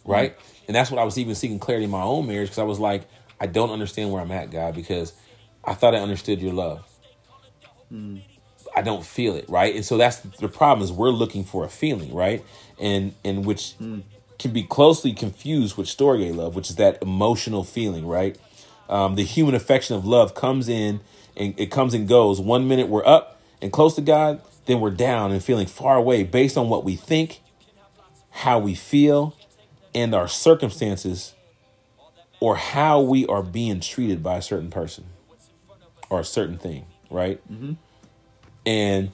[0.05, 0.37] Right?
[0.37, 0.63] Mm-hmm.
[0.67, 2.79] And that's what I was even seeking clarity in my own marriage because I was
[2.79, 3.03] like,
[3.39, 5.13] I don't understand where I'm at, God, because
[5.63, 6.85] I thought I understood your love.
[7.91, 8.21] Mm.
[8.75, 9.73] I don't feel it, right?
[9.73, 12.43] And so that's the problem is we're looking for a feeling, right?
[12.79, 14.03] And and which mm
[14.39, 18.37] can be closely confused with storge love, which is that emotional feeling, right?
[18.89, 21.01] Um, the human affection of love comes in
[21.35, 22.39] and it comes and goes.
[22.39, 26.23] One minute we're up and close to God, then we're down and feeling far away
[26.23, 27.41] based on what we think,
[28.29, 29.35] how we feel,
[29.93, 31.33] and our circumstances,
[32.39, 35.05] or how we are being treated by a certain person
[36.09, 37.41] or a certain thing, right?
[37.51, 37.73] Mm-hmm.
[38.65, 39.11] And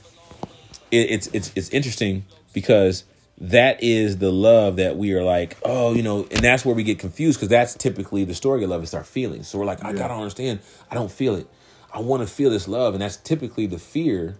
[0.91, 3.05] it, it's it's it's interesting because
[3.43, 6.81] that is the love that we are like, oh, you know, and that's where we
[6.81, 9.49] get confused because that's typically the story of love is our feelings.
[9.49, 9.97] So we're like, I yeah.
[9.97, 11.47] gotta understand, I don't feel it.
[11.93, 14.37] I want to feel this love, and that's typically the fear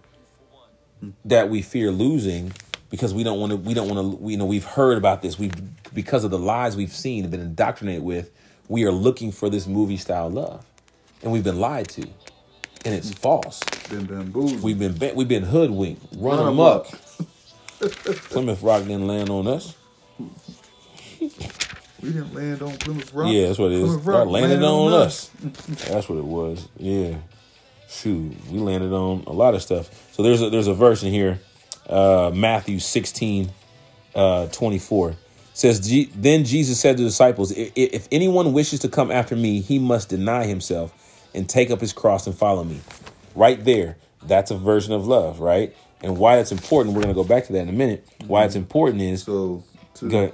[1.26, 2.52] that we fear losing
[2.90, 3.56] because we don't want to.
[3.56, 4.30] We don't want to.
[4.30, 5.38] You know, we've heard about this.
[5.38, 5.52] We've
[5.94, 8.30] because of the lies we've seen and been indoctrinated with.
[8.68, 10.64] We are looking for this movie style love,
[11.22, 12.02] and we've been lied to,
[12.84, 13.62] and it's false.
[13.90, 14.62] Been bamboozled.
[14.62, 16.88] We've been we've been hoodwinked, run, run amok.
[17.90, 19.74] Plymouth Rock didn't land on us.
[22.02, 23.32] We didn't land on Plymouth Rock.
[23.32, 23.84] Yeah, that's what it is.
[23.88, 25.28] Plymouth Rock landed, landed on, on us.
[25.88, 26.68] that's what it was.
[26.76, 27.16] Yeah.
[27.88, 30.12] Shoot, we landed on a lot of stuff.
[30.12, 31.40] So there's a, there's a verse in here,
[31.88, 33.50] uh, Matthew 16,
[34.14, 35.16] uh, 24
[35.54, 39.78] says then jesus said to the disciples if anyone wishes to come after me he
[39.78, 40.92] must deny himself
[41.32, 42.80] and take up his cross and follow me
[43.36, 45.74] right there that's a version of love right
[46.04, 46.94] and why it's important.
[46.94, 48.06] We're going to go back to that in a minute.
[48.26, 50.32] Why it's important is so to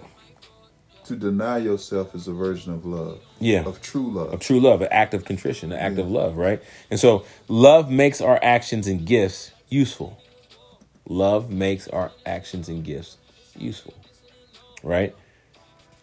[1.05, 3.21] to deny yourself is a version of love.
[3.39, 6.03] Yeah, of true love, of true love, an act of contrition, an act yeah.
[6.03, 6.63] of love, right?
[6.91, 10.21] And so love makes our actions and gifts useful.
[11.09, 13.17] Love makes our actions and gifts
[13.57, 13.95] useful,
[14.83, 15.15] right?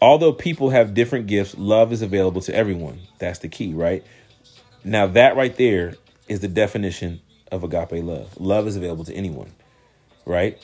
[0.01, 2.99] Although people have different gifts, love is available to everyone.
[3.19, 4.03] That's the key, right?
[4.83, 5.95] Now that right there
[6.27, 8.39] is the definition of agape love.
[8.39, 9.51] Love is available to anyone,
[10.27, 10.63] right?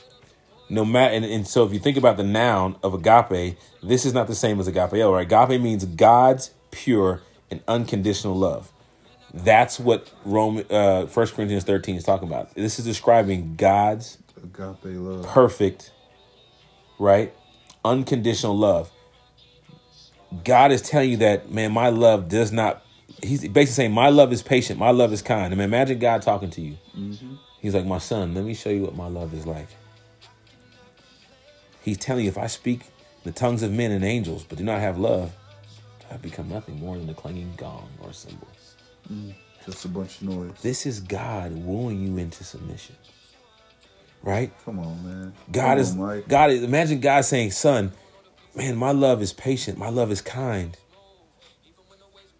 [0.69, 4.13] No matter, and, and so if you think about the noun of agape, this is
[4.13, 5.31] not the same as agapeo, right?
[5.31, 8.71] Agape means God's pure and unconditional love.
[9.33, 12.53] That's what Rome, uh, 1 Corinthians 13 is talking about.
[12.53, 15.25] This is describing God's agape love.
[15.27, 15.91] Perfect,
[16.99, 17.33] right?
[17.83, 18.91] Unconditional love.
[20.43, 22.83] God is telling you that, man, my love does not
[23.21, 25.53] he's basically saying, My love is patient, my love is kind.
[25.53, 26.77] I mean, imagine God talking to you.
[26.97, 27.35] Mm-hmm.
[27.63, 29.69] He's like, My son, let me show you what my love is like.
[31.81, 32.81] He's telling you if I speak
[33.23, 35.31] the tongues of men and angels, but do not have love,
[36.11, 38.49] I become nothing more than a clanging gong or cymbal.
[39.09, 39.33] Mm,
[39.65, 40.51] just a bunch of noise.
[40.61, 42.97] This is God wooing you into submission.
[44.21, 44.51] Right?
[44.65, 45.33] Come on, man.
[45.49, 47.93] God Come is on, God is imagine God saying, Son,
[48.55, 50.77] man, my love is patient, my love is kind.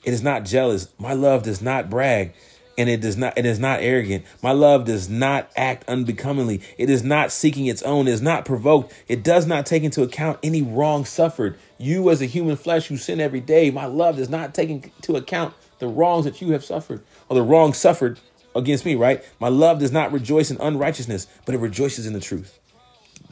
[0.03, 0.89] It is not jealous.
[0.99, 2.34] My love does not brag.
[2.78, 4.26] And it does not it is not arrogant.
[4.41, 6.61] My love does not act unbecomingly.
[6.78, 8.93] It is not seeking its own, it is not provoked.
[9.07, 11.57] It does not take into account any wrong suffered.
[11.78, 15.15] You as a human flesh who sin every day, my love does not take into
[15.15, 18.19] account the wrongs that you have suffered or the wrongs suffered
[18.55, 19.24] against me, right?
[19.39, 22.59] My love does not rejoice in unrighteousness, but it rejoices in the truth.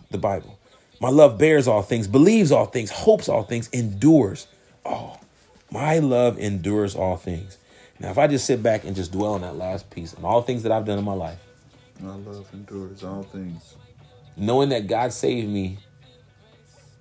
[0.10, 0.60] The Bible.
[1.00, 4.48] My love bears all things, believes all things, hopes all things, endures
[4.86, 5.20] all.
[5.72, 7.58] My love endures all things.
[8.02, 10.42] Now, if I just sit back and just dwell on that last piece and all
[10.42, 11.38] things that I've done in my life,
[12.00, 13.76] My love endures all things.
[14.36, 15.78] knowing that God saved me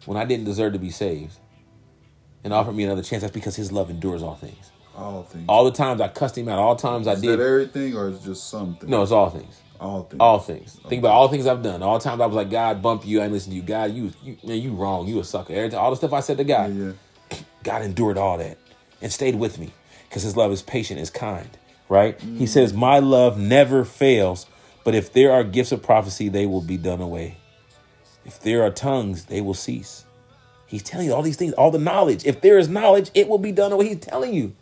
[0.04, 1.38] when I didn't deserve to be saved
[2.44, 4.72] and offered me another chance, that's because his love endures all things.
[4.94, 5.46] All things.
[5.48, 7.38] All the times I cussed him out, all the times I is did.
[7.38, 8.90] that everything or is it just something?
[8.90, 9.58] No, it's all things.
[9.80, 10.20] All things.
[10.20, 10.78] All things.
[10.86, 11.82] Think about all the things I've done.
[11.82, 13.22] All the times I was like, God, bump you.
[13.22, 13.62] I ain't listen to you.
[13.62, 15.08] God, you, you, man, you wrong.
[15.08, 15.54] You a sucker.
[15.54, 16.76] Every time, all the stuff I said to Yeah, God,
[17.30, 17.38] yeah.
[17.62, 18.58] God endured all that
[19.00, 19.70] and stayed with me
[20.10, 21.56] because his love is patient, is kind,
[21.88, 22.20] right?
[22.20, 24.46] He says, My love never fails,
[24.84, 27.36] but if there are gifts of prophecy, they will be done away.
[28.26, 30.04] If there are tongues, they will cease.
[30.66, 32.26] He's telling you all these things, all the knowledge.
[32.26, 33.88] If there is knowledge, it will be done away.
[33.88, 34.54] He's telling you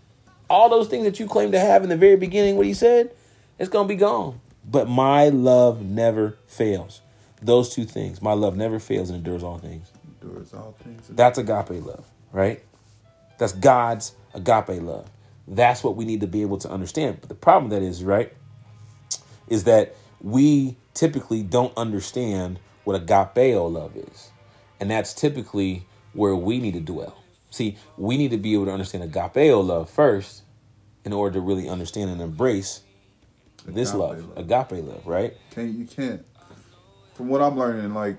[0.51, 3.15] all those things that you claim to have in the very beginning, what he said,
[3.59, 4.41] it's going to be gone.
[4.65, 7.01] But my love never fails.
[7.41, 9.91] Those two things, my love never fails and endures all things.
[10.23, 11.07] Endures all things.
[11.09, 12.63] That's agape love, right?
[13.39, 15.09] That's God's agape love.
[15.51, 17.19] That's what we need to be able to understand.
[17.21, 18.33] But the problem that is, right,
[19.49, 24.31] is that we typically don't understand what agapeo love is.
[24.79, 27.17] And that's typically where we need to dwell.
[27.51, 30.43] See, we need to be able to understand agapeo love first
[31.05, 32.83] in order to really understand and embrace
[33.65, 34.39] this love, love.
[34.39, 35.35] agape love, right?
[35.51, 36.25] Can't you can't.
[37.15, 38.17] From what I'm learning, like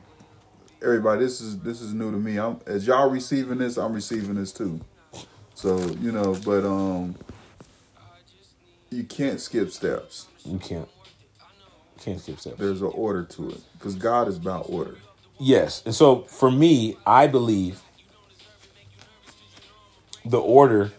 [0.82, 2.38] everybody, this is this is new to me.
[2.38, 4.82] I'm as y'all receiving this, I'm receiving this too.
[5.60, 7.16] So you know, but um,
[8.92, 10.28] you can't skip steps.
[10.46, 10.88] You can't,
[11.98, 12.58] You can't skip steps.
[12.58, 14.96] There's an order to it because God is about order.
[15.38, 15.84] Yes.
[15.86, 17.82] And so for me, I believe
[20.24, 20.94] the order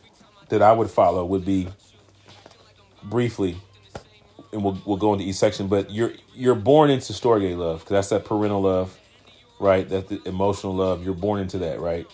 [0.50, 1.68] that I would follow would be
[3.04, 3.56] briefly,
[4.52, 5.68] and we'll we'll go into each section.
[5.68, 8.98] But you're you're born into storge love because that's that parental love,
[9.58, 9.88] right?
[9.88, 11.02] That the emotional love.
[11.02, 12.06] You're born into that, right?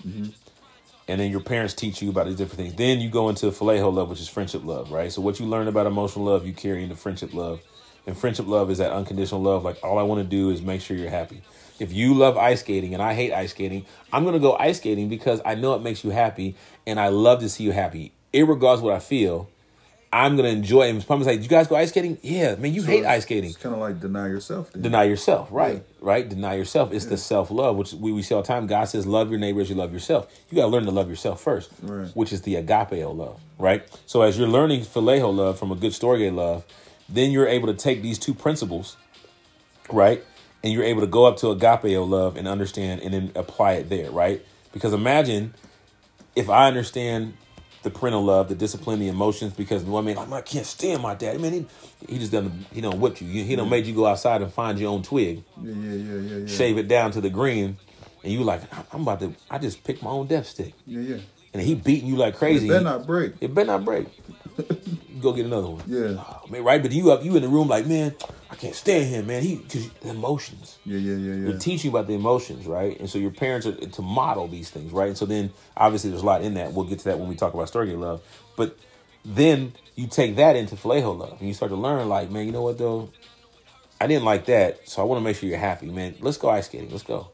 [1.08, 2.74] And then your parents teach you about these different things.
[2.74, 5.12] Then you go into phileo love, which is friendship love, right?
[5.12, 7.60] So what you learn about emotional love, you carry into friendship love.
[8.06, 9.64] And friendship love is that unconditional love.
[9.64, 11.42] Like all I want to do is make sure you're happy.
[11.78, 15.08] If you love ice skating and I hate ice skating, I'm gonna go ice skating
[15.08, 18.12] because I know it makes you happy and I love to see you happy.
[18.32, 19.48] Irregardless what I feel,
[20.12, 20.90] I'm gonna enjoy it.
[20.90, 23.58] And Someone's like, "You guys go ice skating?" Yeah, man, you hate ice skating It's
[23.58, 24.72] kind of like deny yourself.
[24.72, 24.82] Then.
[24.82, 28.46] deny yourself right right deny yourself it's the self-love which we, we see all the
[28.48, 30.90] time god says love your neighbor as you love yourself you got to learn to
[30.92, 32.08] love yourself first Right.
[32.14, 35.92] which is the agapeo love right so as you're learning phileo love from a good
[35.92, 36.64] storge love
[37.08, 38.96] then you're able to take these two principles
[39.90, 40.22] right
[40.62, 43.88] and you're able to go up to agapeo love and understand and then apply it
[43.88, 45.54] there right because imagine
[46.36, 47.34] if i understand
[47.82, 51.14] the parental love, the discipline, the emotions, because one man, like, I can't stand my
[51.14, 51.40] dad.
[51.40, 51.66] Man, he,
[52.08, 53.44] he just done, he don't whip you.
[53.44, 56.36] He don't made you go outside and find your own twig, Yeah, yeah, yeah, yeah,
[56.38, 56.46] yeah.
[56.46, 57.76] shave it down to the green,
[58.24, 58.62] and you like,
[58.92, 61.16] I'm about to, I just picked my own death stick, Yeah, yeah.
[61.52, 62.66] and he beating you like crazy.
[62.66, 63.34] It better not break.
[63.40, 64.06] It better not break.
[65.20, 65.82] go get another one.
[65.86, 66.16] Yeah.
[66.18, 66.82] Oh, man, right?
[66.82, 68.14] But you up, you in the room like, man,
[68.56, 69.42] I can't stand him, man.
[69.42, 70.78] He, cause the emotions.
[70.86, 71.44] Yeah, yeah, yeah, yeah.
[71.50, 72.98] They're teaching about the emotions, right?
[72.98, 75.08] And so your parents are to model these things, right?
[75.08, 76.72] And so then obviously there's a lot in that.
[76.72, 78.22] We'll get to that when we talk about storge love.
[78.56, 78.78] But
[79.26, 82.52] then you take that into phileo love and you start to learn, like, man, you
[82.52, 83.10] know what though?
[84.00, 86.14] I didn't like that, so I want to make sure you're happy, man.
[86.20, 86.90] Let's go ice skating.
[86.90, 87.28] Let's go.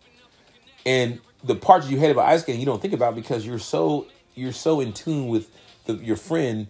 [0.84, 4.08] And the parts you hate about ice skating, you don't think about because you're so
[4.34, 5.50] you're so in tune with
[5.84, 6.66] the, your friend.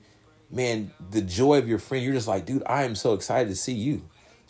[0.50, 2.04] Man, the joy of your friend.
[2.04, 4.02] You're just like, dude, I am so excited to see you.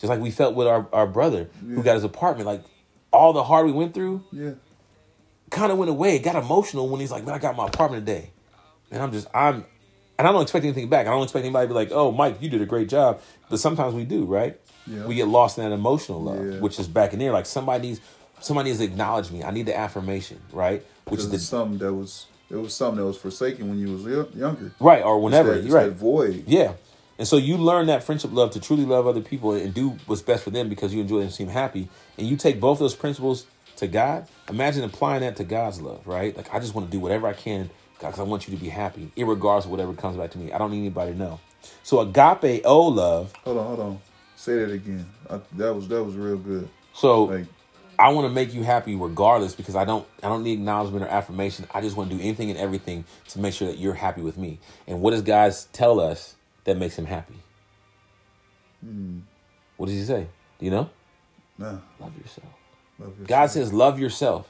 [0.02, 2.44] Just like we felt with our, our brother who got his apartment.
[2.44, 2.62] Like
[3.12, 4.54] all the hard we went through yeah.
[5.48, 6.16] kind of went away.
[6.16, 8.30] It got emotional when he's like, man, I got my apartment today.
[8.90, 9.64] And I'm just, I'm,
[10.18, 11.06] and I don't expect anything back.
[11.06, 13.20] I don't expect anybody to be like, oh, Mike, you did a great job.
[13.48, 14.58] But sometimes we do, right?
[14.88, 15.06] Yeah.
[15.06, 16.58] We get lost in that emotional love, Yeah.
[16.58, 17.30] which is back in there.
[17.30, 18.00] Like somebody needs,
[18.40, 19.44] somebody needs to acknowledge me.
[19.44, 20.84] I need the affirmation, right?
[21.04, 24.34] Which is the, something that was it was something that was forsaken when you was
[24.34, 24.72] younger.
[24.80, 25.86] right, or whenever, It's that, it's right.
[25.86, 26.44] that void.
[26.46, 26.72] Yeah.
[27.18, 30.22] And so you learn that friendship love to truly love other people and do what's
[30.22, 31.88] best for them because you enjoy them seem happy.
[32.18, 33.46] And you take both those principles
[33.76, 36.36] to God, imagine applying that to God's love, right?
[36.36, 38.60] Like I just want to do whatever I can, God, because I want you to
[38.60, 40.52] be happy, regardless of whatever comes back to me.
[40.52, 41.40] I don't need anybody to know.
[41.82, 43.32] So agapeo love.
[43.44, 44.00] Hold on, hold on.
[44.36, 45.06] Say that again.
[45.30, 46.68] I, that was that was real good.
[46.94, 47.46] So Like
[47.98, 51.08] I want to make you happy regardless because I don't I don't need acknowledgement or
[51.08, 51.66] affirmation.
[51.72, 54.36] I just want to do anything and everything to make sure that you're happy with
[54.36, 54.58] me.
[54.88, 56.34] And what does God tell us
[56.64, 57.34] that makes him happy?
[58.84, 59.20] Hmm.
[59.76, 60.26] What does he say?
[60.58, 60.90] Do you know?
[61.58, 62.46] nah, Love yourself.
[62.98, 63.28] love yourself.
[63.28, 64.48] God says, love yourself.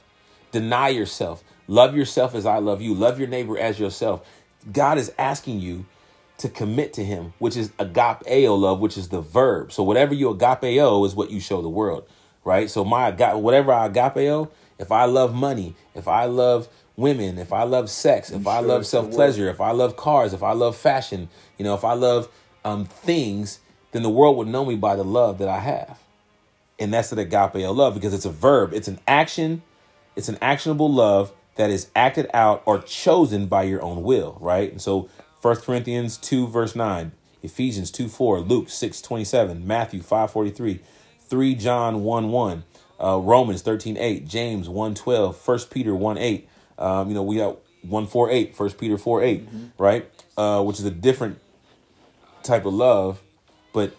[0.51, 1.43] Deny yourself.
[1.67, 2.93] Love yourself as I love you.
[2.93, 4.27] Love your neighbor as yourself.
[4.71, 5.85] God is asking you
[6.37, 9.71] to commit to him, which is agapeo love, which is the verb.
[9.71, 12.05] So whatever you agapeo is what you show the world,
[12.43, 12.69] right?
[12.69, 17.53] So my aga- whatever I agapeo, if I love money, if I love women, if
[17.53, 20.33] I love sex, if I love it to the self pleasure, if I love cars,
[20.33, 21.29] if I love fashion,
[21.63, 22.27] you know, if I love
[22.65, 23.59] um, things,
[23.93, 25.97] then the world would know me by the love that I have.
[26.77, 28.73] And that's the agapeo love because it's a verb.
[28.73, 29.61] It's an action.
[30.17, 34.69] It's an actionable love that is acted out or chosen by your own will right?
[34.71, 35.07] And so
[35.41, 37.11] 1 corinthians 2 verse 9
[37.43, 40.79] ephesians 2 4 luke 6 27 matthew 5 43
[41.19, 42.63] 3 john 1 1
[43.03, 46.49] uh, romans 13 8 james 1 12 1 peter 1 8
[46.79, 49.47] um, you know we got 1 4 8 1 peter 4 8
[49.77, 50.09] right?
[50.37, 51.39] Uh, which is a different
[52.43, 53.21] type of love
[53.73, 53.95] but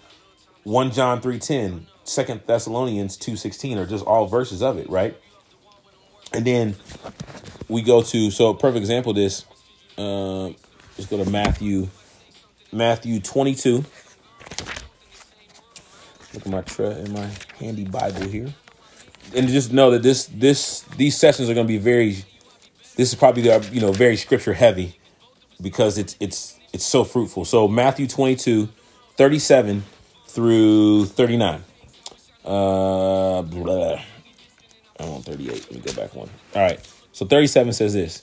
[0.63, 5.15] 1 John 3.10, 2 Thessalonians 2.16 are just all verses of it, right?
[6.33, 6.77] And then
[7.69, 9.45] we go to, so perfect example this,
[9.99, 11.89] uh, let's go to Matthew,
[12.73, 13.85] Matthew 22.
[16.33, 18.53] Look at my tre- in my handy Bible here.
[19.37, 22.25] And just know that this this these sessions are going to be very
[22.97, 24.99] this is probably the, you know very scripture heavy
[25.61, 27.45] because it's it's it's so fruitful.
[27.45, 28.69] So Matthew 22
[29.17, 29.85] 37
[30.27, 31.63] through 39.
[32.45, 34.01] Uh blah.
[34.99, 35.49] I'm on 38.
[35.49, 36.29] Let me go back one.
[36.55, 36.81] All right.
[37.13, 38.23] So 37 says this.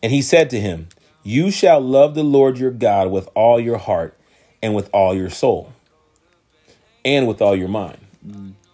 [0.00, 0.88] And he said to him,
[1.24, 4.16] You shall love the Lord your God with all your heart
[4.62, 5.72] and with all your soul
[7.04, 7.98] and with all your mind.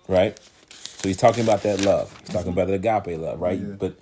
[0.07, 0.39] Right?
[0.69, 2.15] So he's talking about that love.
[2.21, 3.59] He's talking about the agape love, right?
[3.59, 3.75] Yeah.
[3.79, 3.99] But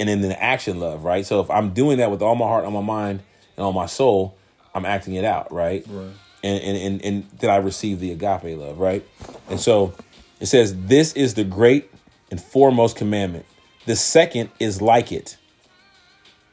[0.00, 1.26] and then the action love, right?
[1.26, 3.20] So if I'm doing that with all my heart, all my mind,
[3.56, 4.36] and all my soul,
[4.74, 5.84] I'm acting it out, right?
[5.88, 6.12] Right.
[6.42, 9.06] And and and, and then I receive the agape love, right?
[9.48, 9.94] And so
[10.40, 11.90] it says, This is the great
[12.30, 13.46] and foremost commandment.
[13.86, 15.36] The second is like it.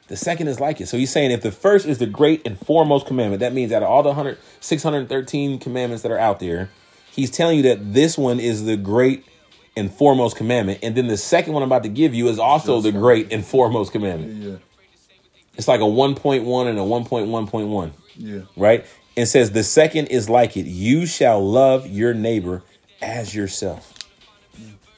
[0.08, 0.88] The second is like it.
[0.88, 3.84] So he's saying if the first is the great and foremost commandment, that means out
[3.84, 6.70] of all the 100, 613 commandments that are out there,
[7.12, 9.24] he's telling you that this one is the great
[9.78, 10.80] and foremost commandment.
[10.82, 13.46] And then the second one I'm about to give you is also the great and
[13.46, 14.44] foremost commandment.
[14.44, 14.56] Yeah.
[15.56, 18.42] It's like a 1.1 and a 1.1.1 Yeah.
[18.56, 18.86] right?
[19.16, 20.66] It says the second is like it.
[20.66, 22.64] You shall love your neighbor
[23.02, 23.94] as yourself.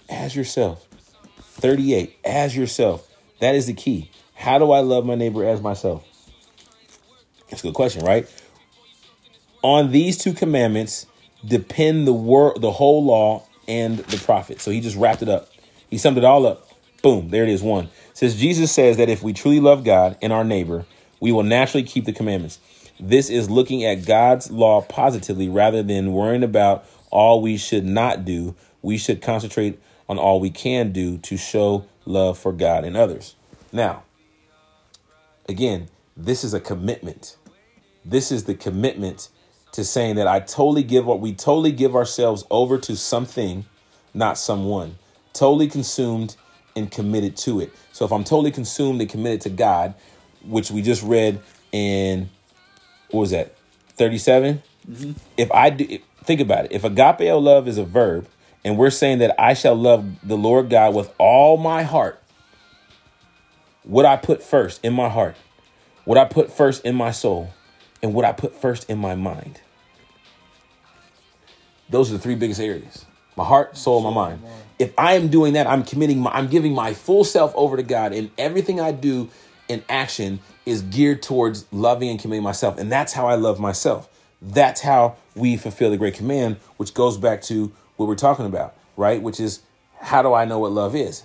[0.10, 0.88] As yourself.
[1.40, 2.18] 38.
[2.24, 3.08] As yourself.
[3.40, 4.12] That is the key.
[4.36, 6.06] How do I love my neighbor as myself?
[7.50, 8.28] That's a good question, right?
[9.64, 11.06] On these two commandments
[11.46, 14.62] depend the word, the whole law and the prophet.
[14.62, 15.50] So he just wrapped it up.
[15.90, 16.68] He summed it all up.
[17.02, 17.62] Boom, there it is.
[17.64, 20.86] One Says Jesus says that if we truly love God and our neighbor,
[21.20, 22.60] we will naturally keep the commandments.
[23.00, 28.26] This is looking at God's law positively rather than worrying about all we should not
[28.26, 28.56] do.
[28.82, 33.36] We should concentrate on all we can do to show love for God and others.
[33.72, 34.04] Now,
[35.48, 37.38] again, this is a commitment.
[38.04, 39.30] This is the commitment
[39.72, 43.66] to saying that I totally give what we totally give ourselves over to something,
[44.14, 44.98] not someone.
[45.34, 46.36] Totally consumed
[46.76, 47.72] and committed to it.
[48.02, 49.94] So if I'm totally consumed and committed to God,
[50.44, 51.40] which we just read
[51.72, 52.32] in
[53.12, 53.56] what was that
[53.90, 54.64] 37
[55.38, 56.72] if i do think about it.
[56.72, 58.28] If agapeo love is a verb
[58.66, 62.20] and we're saying that i shall love the lord god with all my heart
[63.84, 65.36] what i put first in my heart
[66.04, 67.54] what i put first in my soul
[68.02, 69.62] and what i put first in my mind.
[71.88, 73.06] Those are the three biggest areas.
[73.38, 74.42] My heart soul my mind
[74.82, 77.84] if i am doing that i'm committing my i'm giving my full self over to
[77.84, 79.30] god and everything i do
[79.68, 84.10] in action is geared towards loving and committing myself and that's how i love myself
[84.42, 88.76] that's how we fulfill the great command which goes back to what we're talking about
[88.98, 89.62] right which is
[90.00, 91.24] how do i know what love is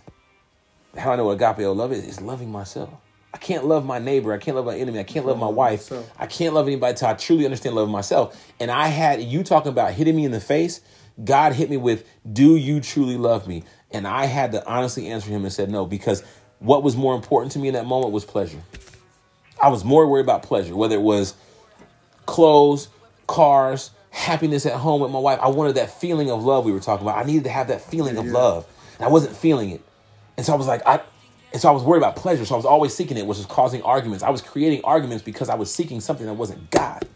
[0.99, 2.91] how I know what agapeo love is is loving myself.
[3.35, 4.33] I can't love my neighbor.
[4.33, 4.99] I can't love my enemy.
[4.99, 5.93] I can't love my wife.
[6.19, 8.43] I can't love anybody until I truly understand loving myself.
[8.59, 10.81] And I had you talking about hitting me in the face.
[11.23, 15.31] God hit me with, "Do you truly love me?" And I had to honestly answer
[15.31, 16.23] him and said no because
[16.59, 18.59] what was more important to me in that moment was pleasure.
[19.63, 21.35] I was more worried about pleasure, whether it was
[22.27, 22.89] clothes,
[23.27, 25.39] cars, happiness at home with my wife.
[25.41, 27.19] I wanted that feeling of love we were talking about.
[27.19, 28.33] I needed to have that feeling of Yeah.
[28.33, 28.67] love.
[28.99, 29.83] And I wasn't feeling it.
[30.37, 31.01] And so I was like, I,
[31.53, 32.45] and so I was worried about pleasure.
[32.45, 34.23] So I was always seeking it, which was causing arguments.
[34.25, 37.07] I was creating arguments because I was seeking something that wasn't God.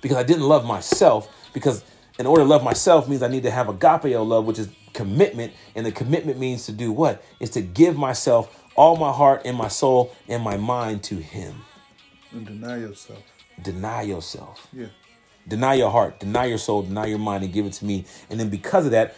[0.00, 1.28] Because I didn't love myself.
[1.52, 1.82] Because
[2.18, 5.52] in order to love myself means I need to have agapeo love, which is commitment.
[5.74, 7.22] And the commitment means to do what?
[7.40, 11.62] Is to give myself all my heart and my soul and my mind to Him.
[12.32, 13.22] And deny yourself.
[13.62, 14.68] Deny yourself.
[14.72, 14.86] Yeah.
[15.46, 18.04] Deny your heart, deny your soul, deny your mind, and give it to me.
[18.28, 19.14] And then because of that,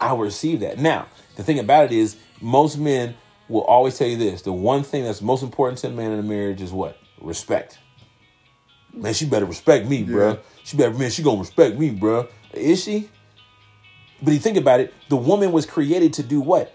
[0.00, 0.78] I will receive that.
[0.78, 3.14] Now, the thing about it is, most men
[3.48, 6.18] will always tell you this the one thing that's most important to a man in
[6.18, 6.98] a marriage is what?
[7.20, 7.78] Respect.
[8.92, 10.40] Man, she better respect me, bruh.
[10.70, 12.28] She better, man, she gonna respect me, bruh.
[12.52, 13.08] Is she?
[14.22, 16.72] But you think about it, the woman was created to do what?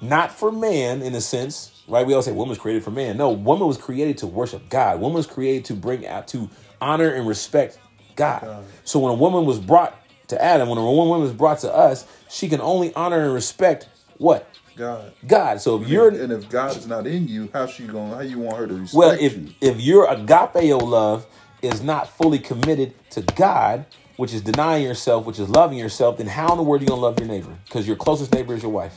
[0.00, 2.06] Not for man, in a sense, right?
[2.06, 3.18] We all say woman was created for man.
[3.18, 5.00] No, woman was created to worship God.
[5.00, 6.48] Woman was created to bring out, to
[6.80, 7.78] honor and respect
[8.14, 8.40] God.
[8.40, 8.64] God.
[8.84, 9.94] So when a woman was brought
[10.28, 13.86] to Adam, when a woman was brought to us, she can only honor and respect
[14.16, 14.48] what?
[14.76, 15.12] God.
[15.26, 15.60] God.
[15.60, 18.12] So if you're and if God is not in you, how she going?
[18.12, 19.52] How you want her to respect well, if you?
[19.60, 21.26] if your agapeo love
[21.62, 23.86] is not fully committed to God,
[24.16, 26.88] which is denying yourself, which is loving yourself, then how in the world are you
[26.88, 27.56] gonna love your neighbor?
[27.64, 28.96] Because your closest neighbor is your wife.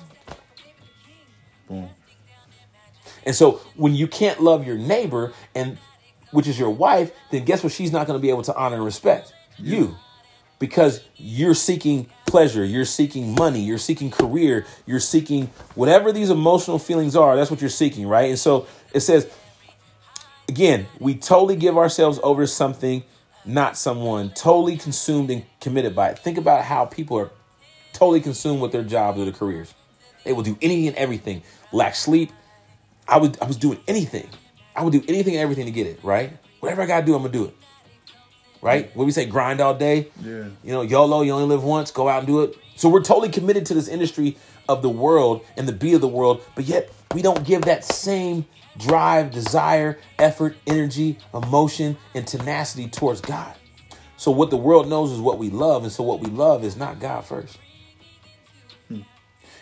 [1.68, 1.90] Boom.
[3.26, 5.78] And so when you can't love your neighbor and
[6.32, 8.76] which is your wife, then guess what she's not going to be able to honor
[8.76, 9.34] and respect?
[9.58, 9.96] You.
[10.60, 16.78] Because you're seeking pleasure, you're seeking money, you're seeking career, you're seeking whatever these emotional
[16.78, 18.30] feelings are, that's what you're seeking, right?
[18.30, 19.32] And so it says
[20.50, 23.04] again, we totally give ourselves over to something,
[23.46, 26.20] not someone, totally consumed and committed by it.
[26.20, 27.30] Think about how people are
[27.94, 29.74] totally consumed with their jobs or their careers.
[30.26, 31.44] They will do anything and everything.
[31.72, 32.32] Lack sleep.
[33.08, 34.28] I would I was doing anything.
[34.76, 36.38] I would do anything and everything to get it, right?
[36.60, 37.56] Whatever I gotta do, I'm gonna do it.
[38.62, 38.94] Right?
[38.96, 40.46] When we say grind all day, Yeah.
[40.64, 42.56] you know, YOLO, you only live once, go out and do it.
[42.76, 44.38] So we're totally committed to this industry
[44.68, 47.86] of the world and the be of the world, but yet we don't give that
[47.86, 48.46] same
[48.78, 53.56] drive, desire, effort, energy, emotion, and tenacity towards God.
[54.18, 56.76] So what the world knows is what we love, and so what we love is
[56.76, 57.58] not God first.
[58.88, 59.02] Hmm.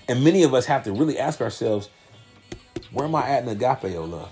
[0.08, 1.90] And many of us have to really ask ourselves,
[2.92, 4.32] where am I at in agapeo oh love?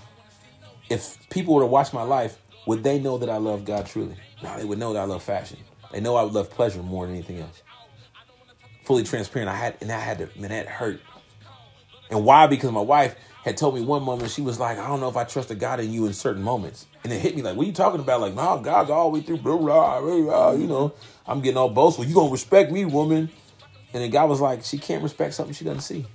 [0.88, 4.16] If people were to watch my life, would they know that I love God truly?
[4.42, 5.58] No, they would know that I love fashion.
[5.92, 7.62] They know I would love pleasure more than anything else.
[8.84, 9.48] Fully transparent.
[9.48, 11.00] I had and I had to man, that hurt.
[12.10, 12.46] And why?
[12.46, 13.16] Because my wife
[13.46, 15.54] had told me one moment, she was like, I don't know if I trust a
[15.54, 16.86] God in you in certain moments.
[17.04, 18.20] And it hit me like, what are you talking about?
[18.20, 20.52] Like, no, God's all the way through, blah, blah, blah, blah.
[20.54, 20.94] you know,
[21.28, 22.04] I'm getting all boastful.
[22.04, 23.30] You gonna respect me, woman.
[23.94, 26.06] And then God was like, she can't respect something she doesn't see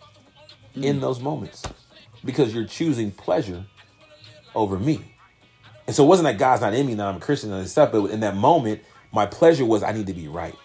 [0.71, 0.83] mm-hmm.
[0.83, 1.63] in those moments.
[2.25, 3.63] Because you're choosing pleasure
[4.53, 5.15] over me.
[5.87, 7.93] And so it wasn't that God's not in me, now I'm a Christian and stuff,
[7.93, 8.81] but in that moment,
[9.13, 10.55] my pleasure was I need to be right.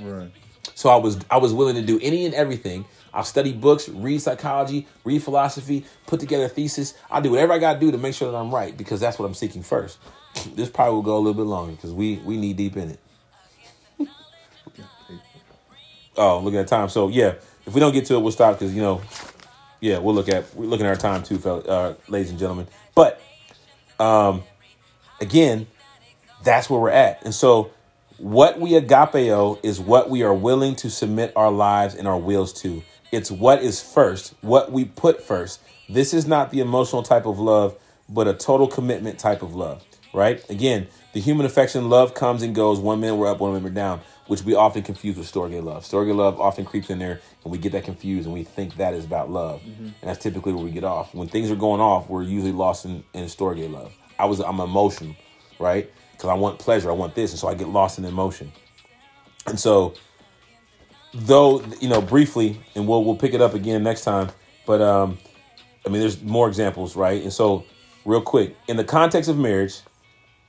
[0.00, 0.32] Right.
[0.74, 2.84] So I was I was willing to do any and everything.
[3.14, 6.94] I'll study books, read psychology, read philosophy, put together a thesis.
[7.10, 9.26] I'll do whatever I gotta do to make sure that I'm right because that's what
[9.26, 9.98] I'm seeking first.
[10.54, 13.00] This probably will go a little bit longer because we we need deep in it.
[16.14, 16.90] Oh, look at time.
[16.90, 17.34] So yeah,
[17.66, 19.00] if we don't get to it, we'll stop because you know,
[19.80, 22.66] yeah, we'll look at we're looking at our time too, fellas, uh, ladies and gentlemen.
[22.94, 23.20] But
[23.98, 24.42] um,
[25.20, 25.66] again,
[26.42, 27.24] that's where we're at.
[27.24, 27.70] And so,
[28.22, 32.52] what we agapeo is what we are willing to submit our lives and our wills
[32.52, 32.84] to.
[33.10, 35.60] It's what is first, what we put first.
[35.88, 37.76] This is not the emotional type of love,
[38.08, 40.48] but a total commitment type of love, right?
[40.48, 42.78] Again, the human affection, love comes and goes.
[42.78, 45.82] One minute we're up, one minute we're down, which we often confuse with storge love.
[45.82, 48.94] Storge love often creeps in there, and we get that confused, and we think that
[48.94, 49.86] is about love, mm-hmm.
[49.86, 51.12] and that's typically where we get off.
[51.12, 53.92] When things are going off, we're usually lost in, in storge love.
[54.16, 55.16] I was, I'm emotional,
[55.58, 55.90] right?
[56.22, 58.52] Because I want pleasure, I want this, and so I get lost in emotion.
[59.44, 59.94] And so,
[61.12, 64.30] though you know, briefly, and we'll we'll pick it up again next time.
[64.64, 65.18] But um,
[65.84, 67.20] I mean, there's more examples, right?
[67.20, 67.64] And so,
[68.04, 69.80] real quick, in the context of marriage,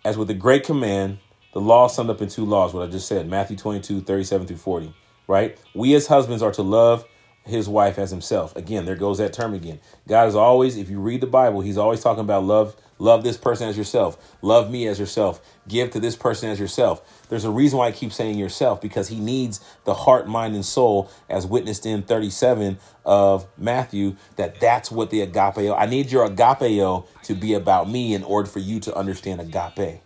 [0.05, 1.17] as with the great command,
[1.53, 4.57] the law summed up in two laws, what I just said, Matthew 22, 37 through
[4.57, 4.93] 40,
[5.27, 5.57] right?
[5.73, 7.03] We as husbands are to love
[7.45, 8.55] his wife as himself.
[8.55, 9.79] Again, there goes that term again.
[10.07, 13.35] God is always, if you read the Bible, he's always talking about love, love this
[13.35, 17.01] person as yourself, love me as yourself, give to this person as yourself.
[17.27, 20.65] There's a reason why I keep saying yourself, because he needs the heart, mind, and
[20.65, 26.29] soul, as witnessed in 37 of Matthew, that that's what the agapeo, I need your
[26.29, 30.01] agapeo to be about me in order for you to understand agape.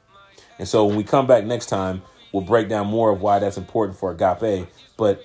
[0.58, 2.02] And so when we come back next time,
[2.34, 4.68] we'll break down more of why that's important for agape.
[4.98, 5.24] But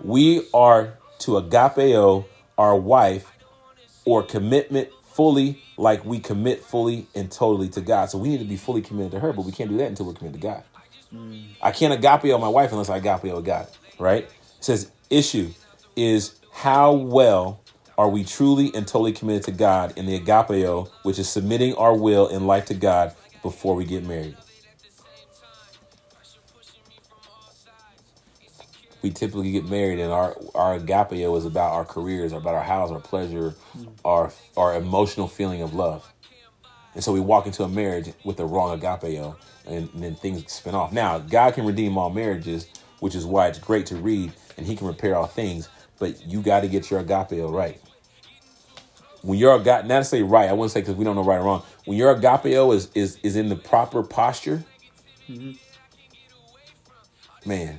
[0.00, 3.36] we are to agapeo our wife
[4.04, 8.10] or commitment fully like we commit fully and totally to God.
[8.10, 10.06] So we need to be fully committed to her, but we can't do that until
[10.06, 10.64] we're committed to God.
[11.14, 11.44] Mm.
[11.60, 13.66] I can't agapeo my wife unless I agapeo God,
[13.98, 14.24] right?
[14.24, 15.50] It says issue
[15.96, 17.60] is how well
[17.98, 21.94] are we truly and totally committed to God in the agapeo, which is submitting our
[21.94, 24.36] will and life to God before we get married?
[29.02, 32.90] We typically get married, and our our agapeo is about our careers, about our house,
[32.90, 33.54] our pleasure,
[34.04, 36.12] our our emotional feeling of love.
[36.94, 39.36] And so we walk into a marriage with the wrong agapeo,
[39.66, 40.92] and, and then things spin off.
[40.92, 42.66] Now, God can redeem all marriages,
[42.98, 45.68] which is why it's great to read, and He can repair all things.
[45.98, 47.80] But you got to get your agapeo right.
[49.22, 51.38] When your agapeo, not to say right, I wouldn't say because we don't know right
[51.38, 51.62] or wrong.
[51.84, 54.64] When your agapeo is is is in the proper posture,
[55.28, 55.52] mm-hmm.
[57.48, 57.78] man,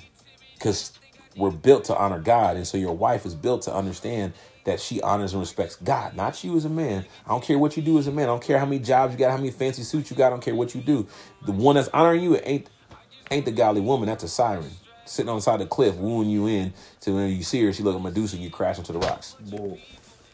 [0.54, 0.94] because
[1.36, 5.02] we're built to honor God, and so your wife is built to understand that she
[5.02, 7.06] honors and respects God, not you as a man.
[7.26, 8.26] I don't care what you do as a man.
[8.26, 10.28] I don't care how many jobs you got, how many fancy suits you got.
[10.28, 11.08] I don't care what you do.
[11.46, 12.70] The one that's honoring you ain't
[13.32, 14.08] ain't the godly woman.
[14.08, 14.72] That's a siren
[15.06, 16.74] sitting on the side of the cliff, wooing you in.
[17.02, 19.36] To when you see her, she look like Medusa, and you crash into the rocks.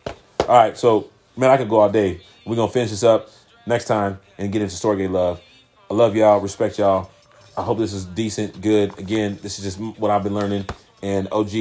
[0.08, 0.16] All
[0.48, 2.22] right, so man, I could go all day.
[2.46, 3.30] We're gonna finish this up
[3.66, 5.42] next time and get into storge love.
[5.90, 7.10] I love y'all, respect y'all.
[7.58, 8.98] I hope this is decent, good.
[9.00, 10.66] Again, this is just what I've been learning.
[11.02, 11.52] And OG,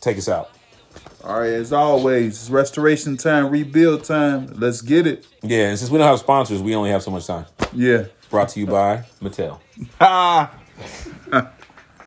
[0.00, 0.50] take us out.
[1.24, 4.46] All right, as always, it's restoration time, rebuild time.
[4.58, 5.26] Let's get it.
[5.42, 7.46] Yeah, and since we don't have sponsors, we only have so much time.
[7.72, 8.04] Yeah.
[8.30, 9.58] Brought to you by Mattel.
[9.98, 10.54] Ha!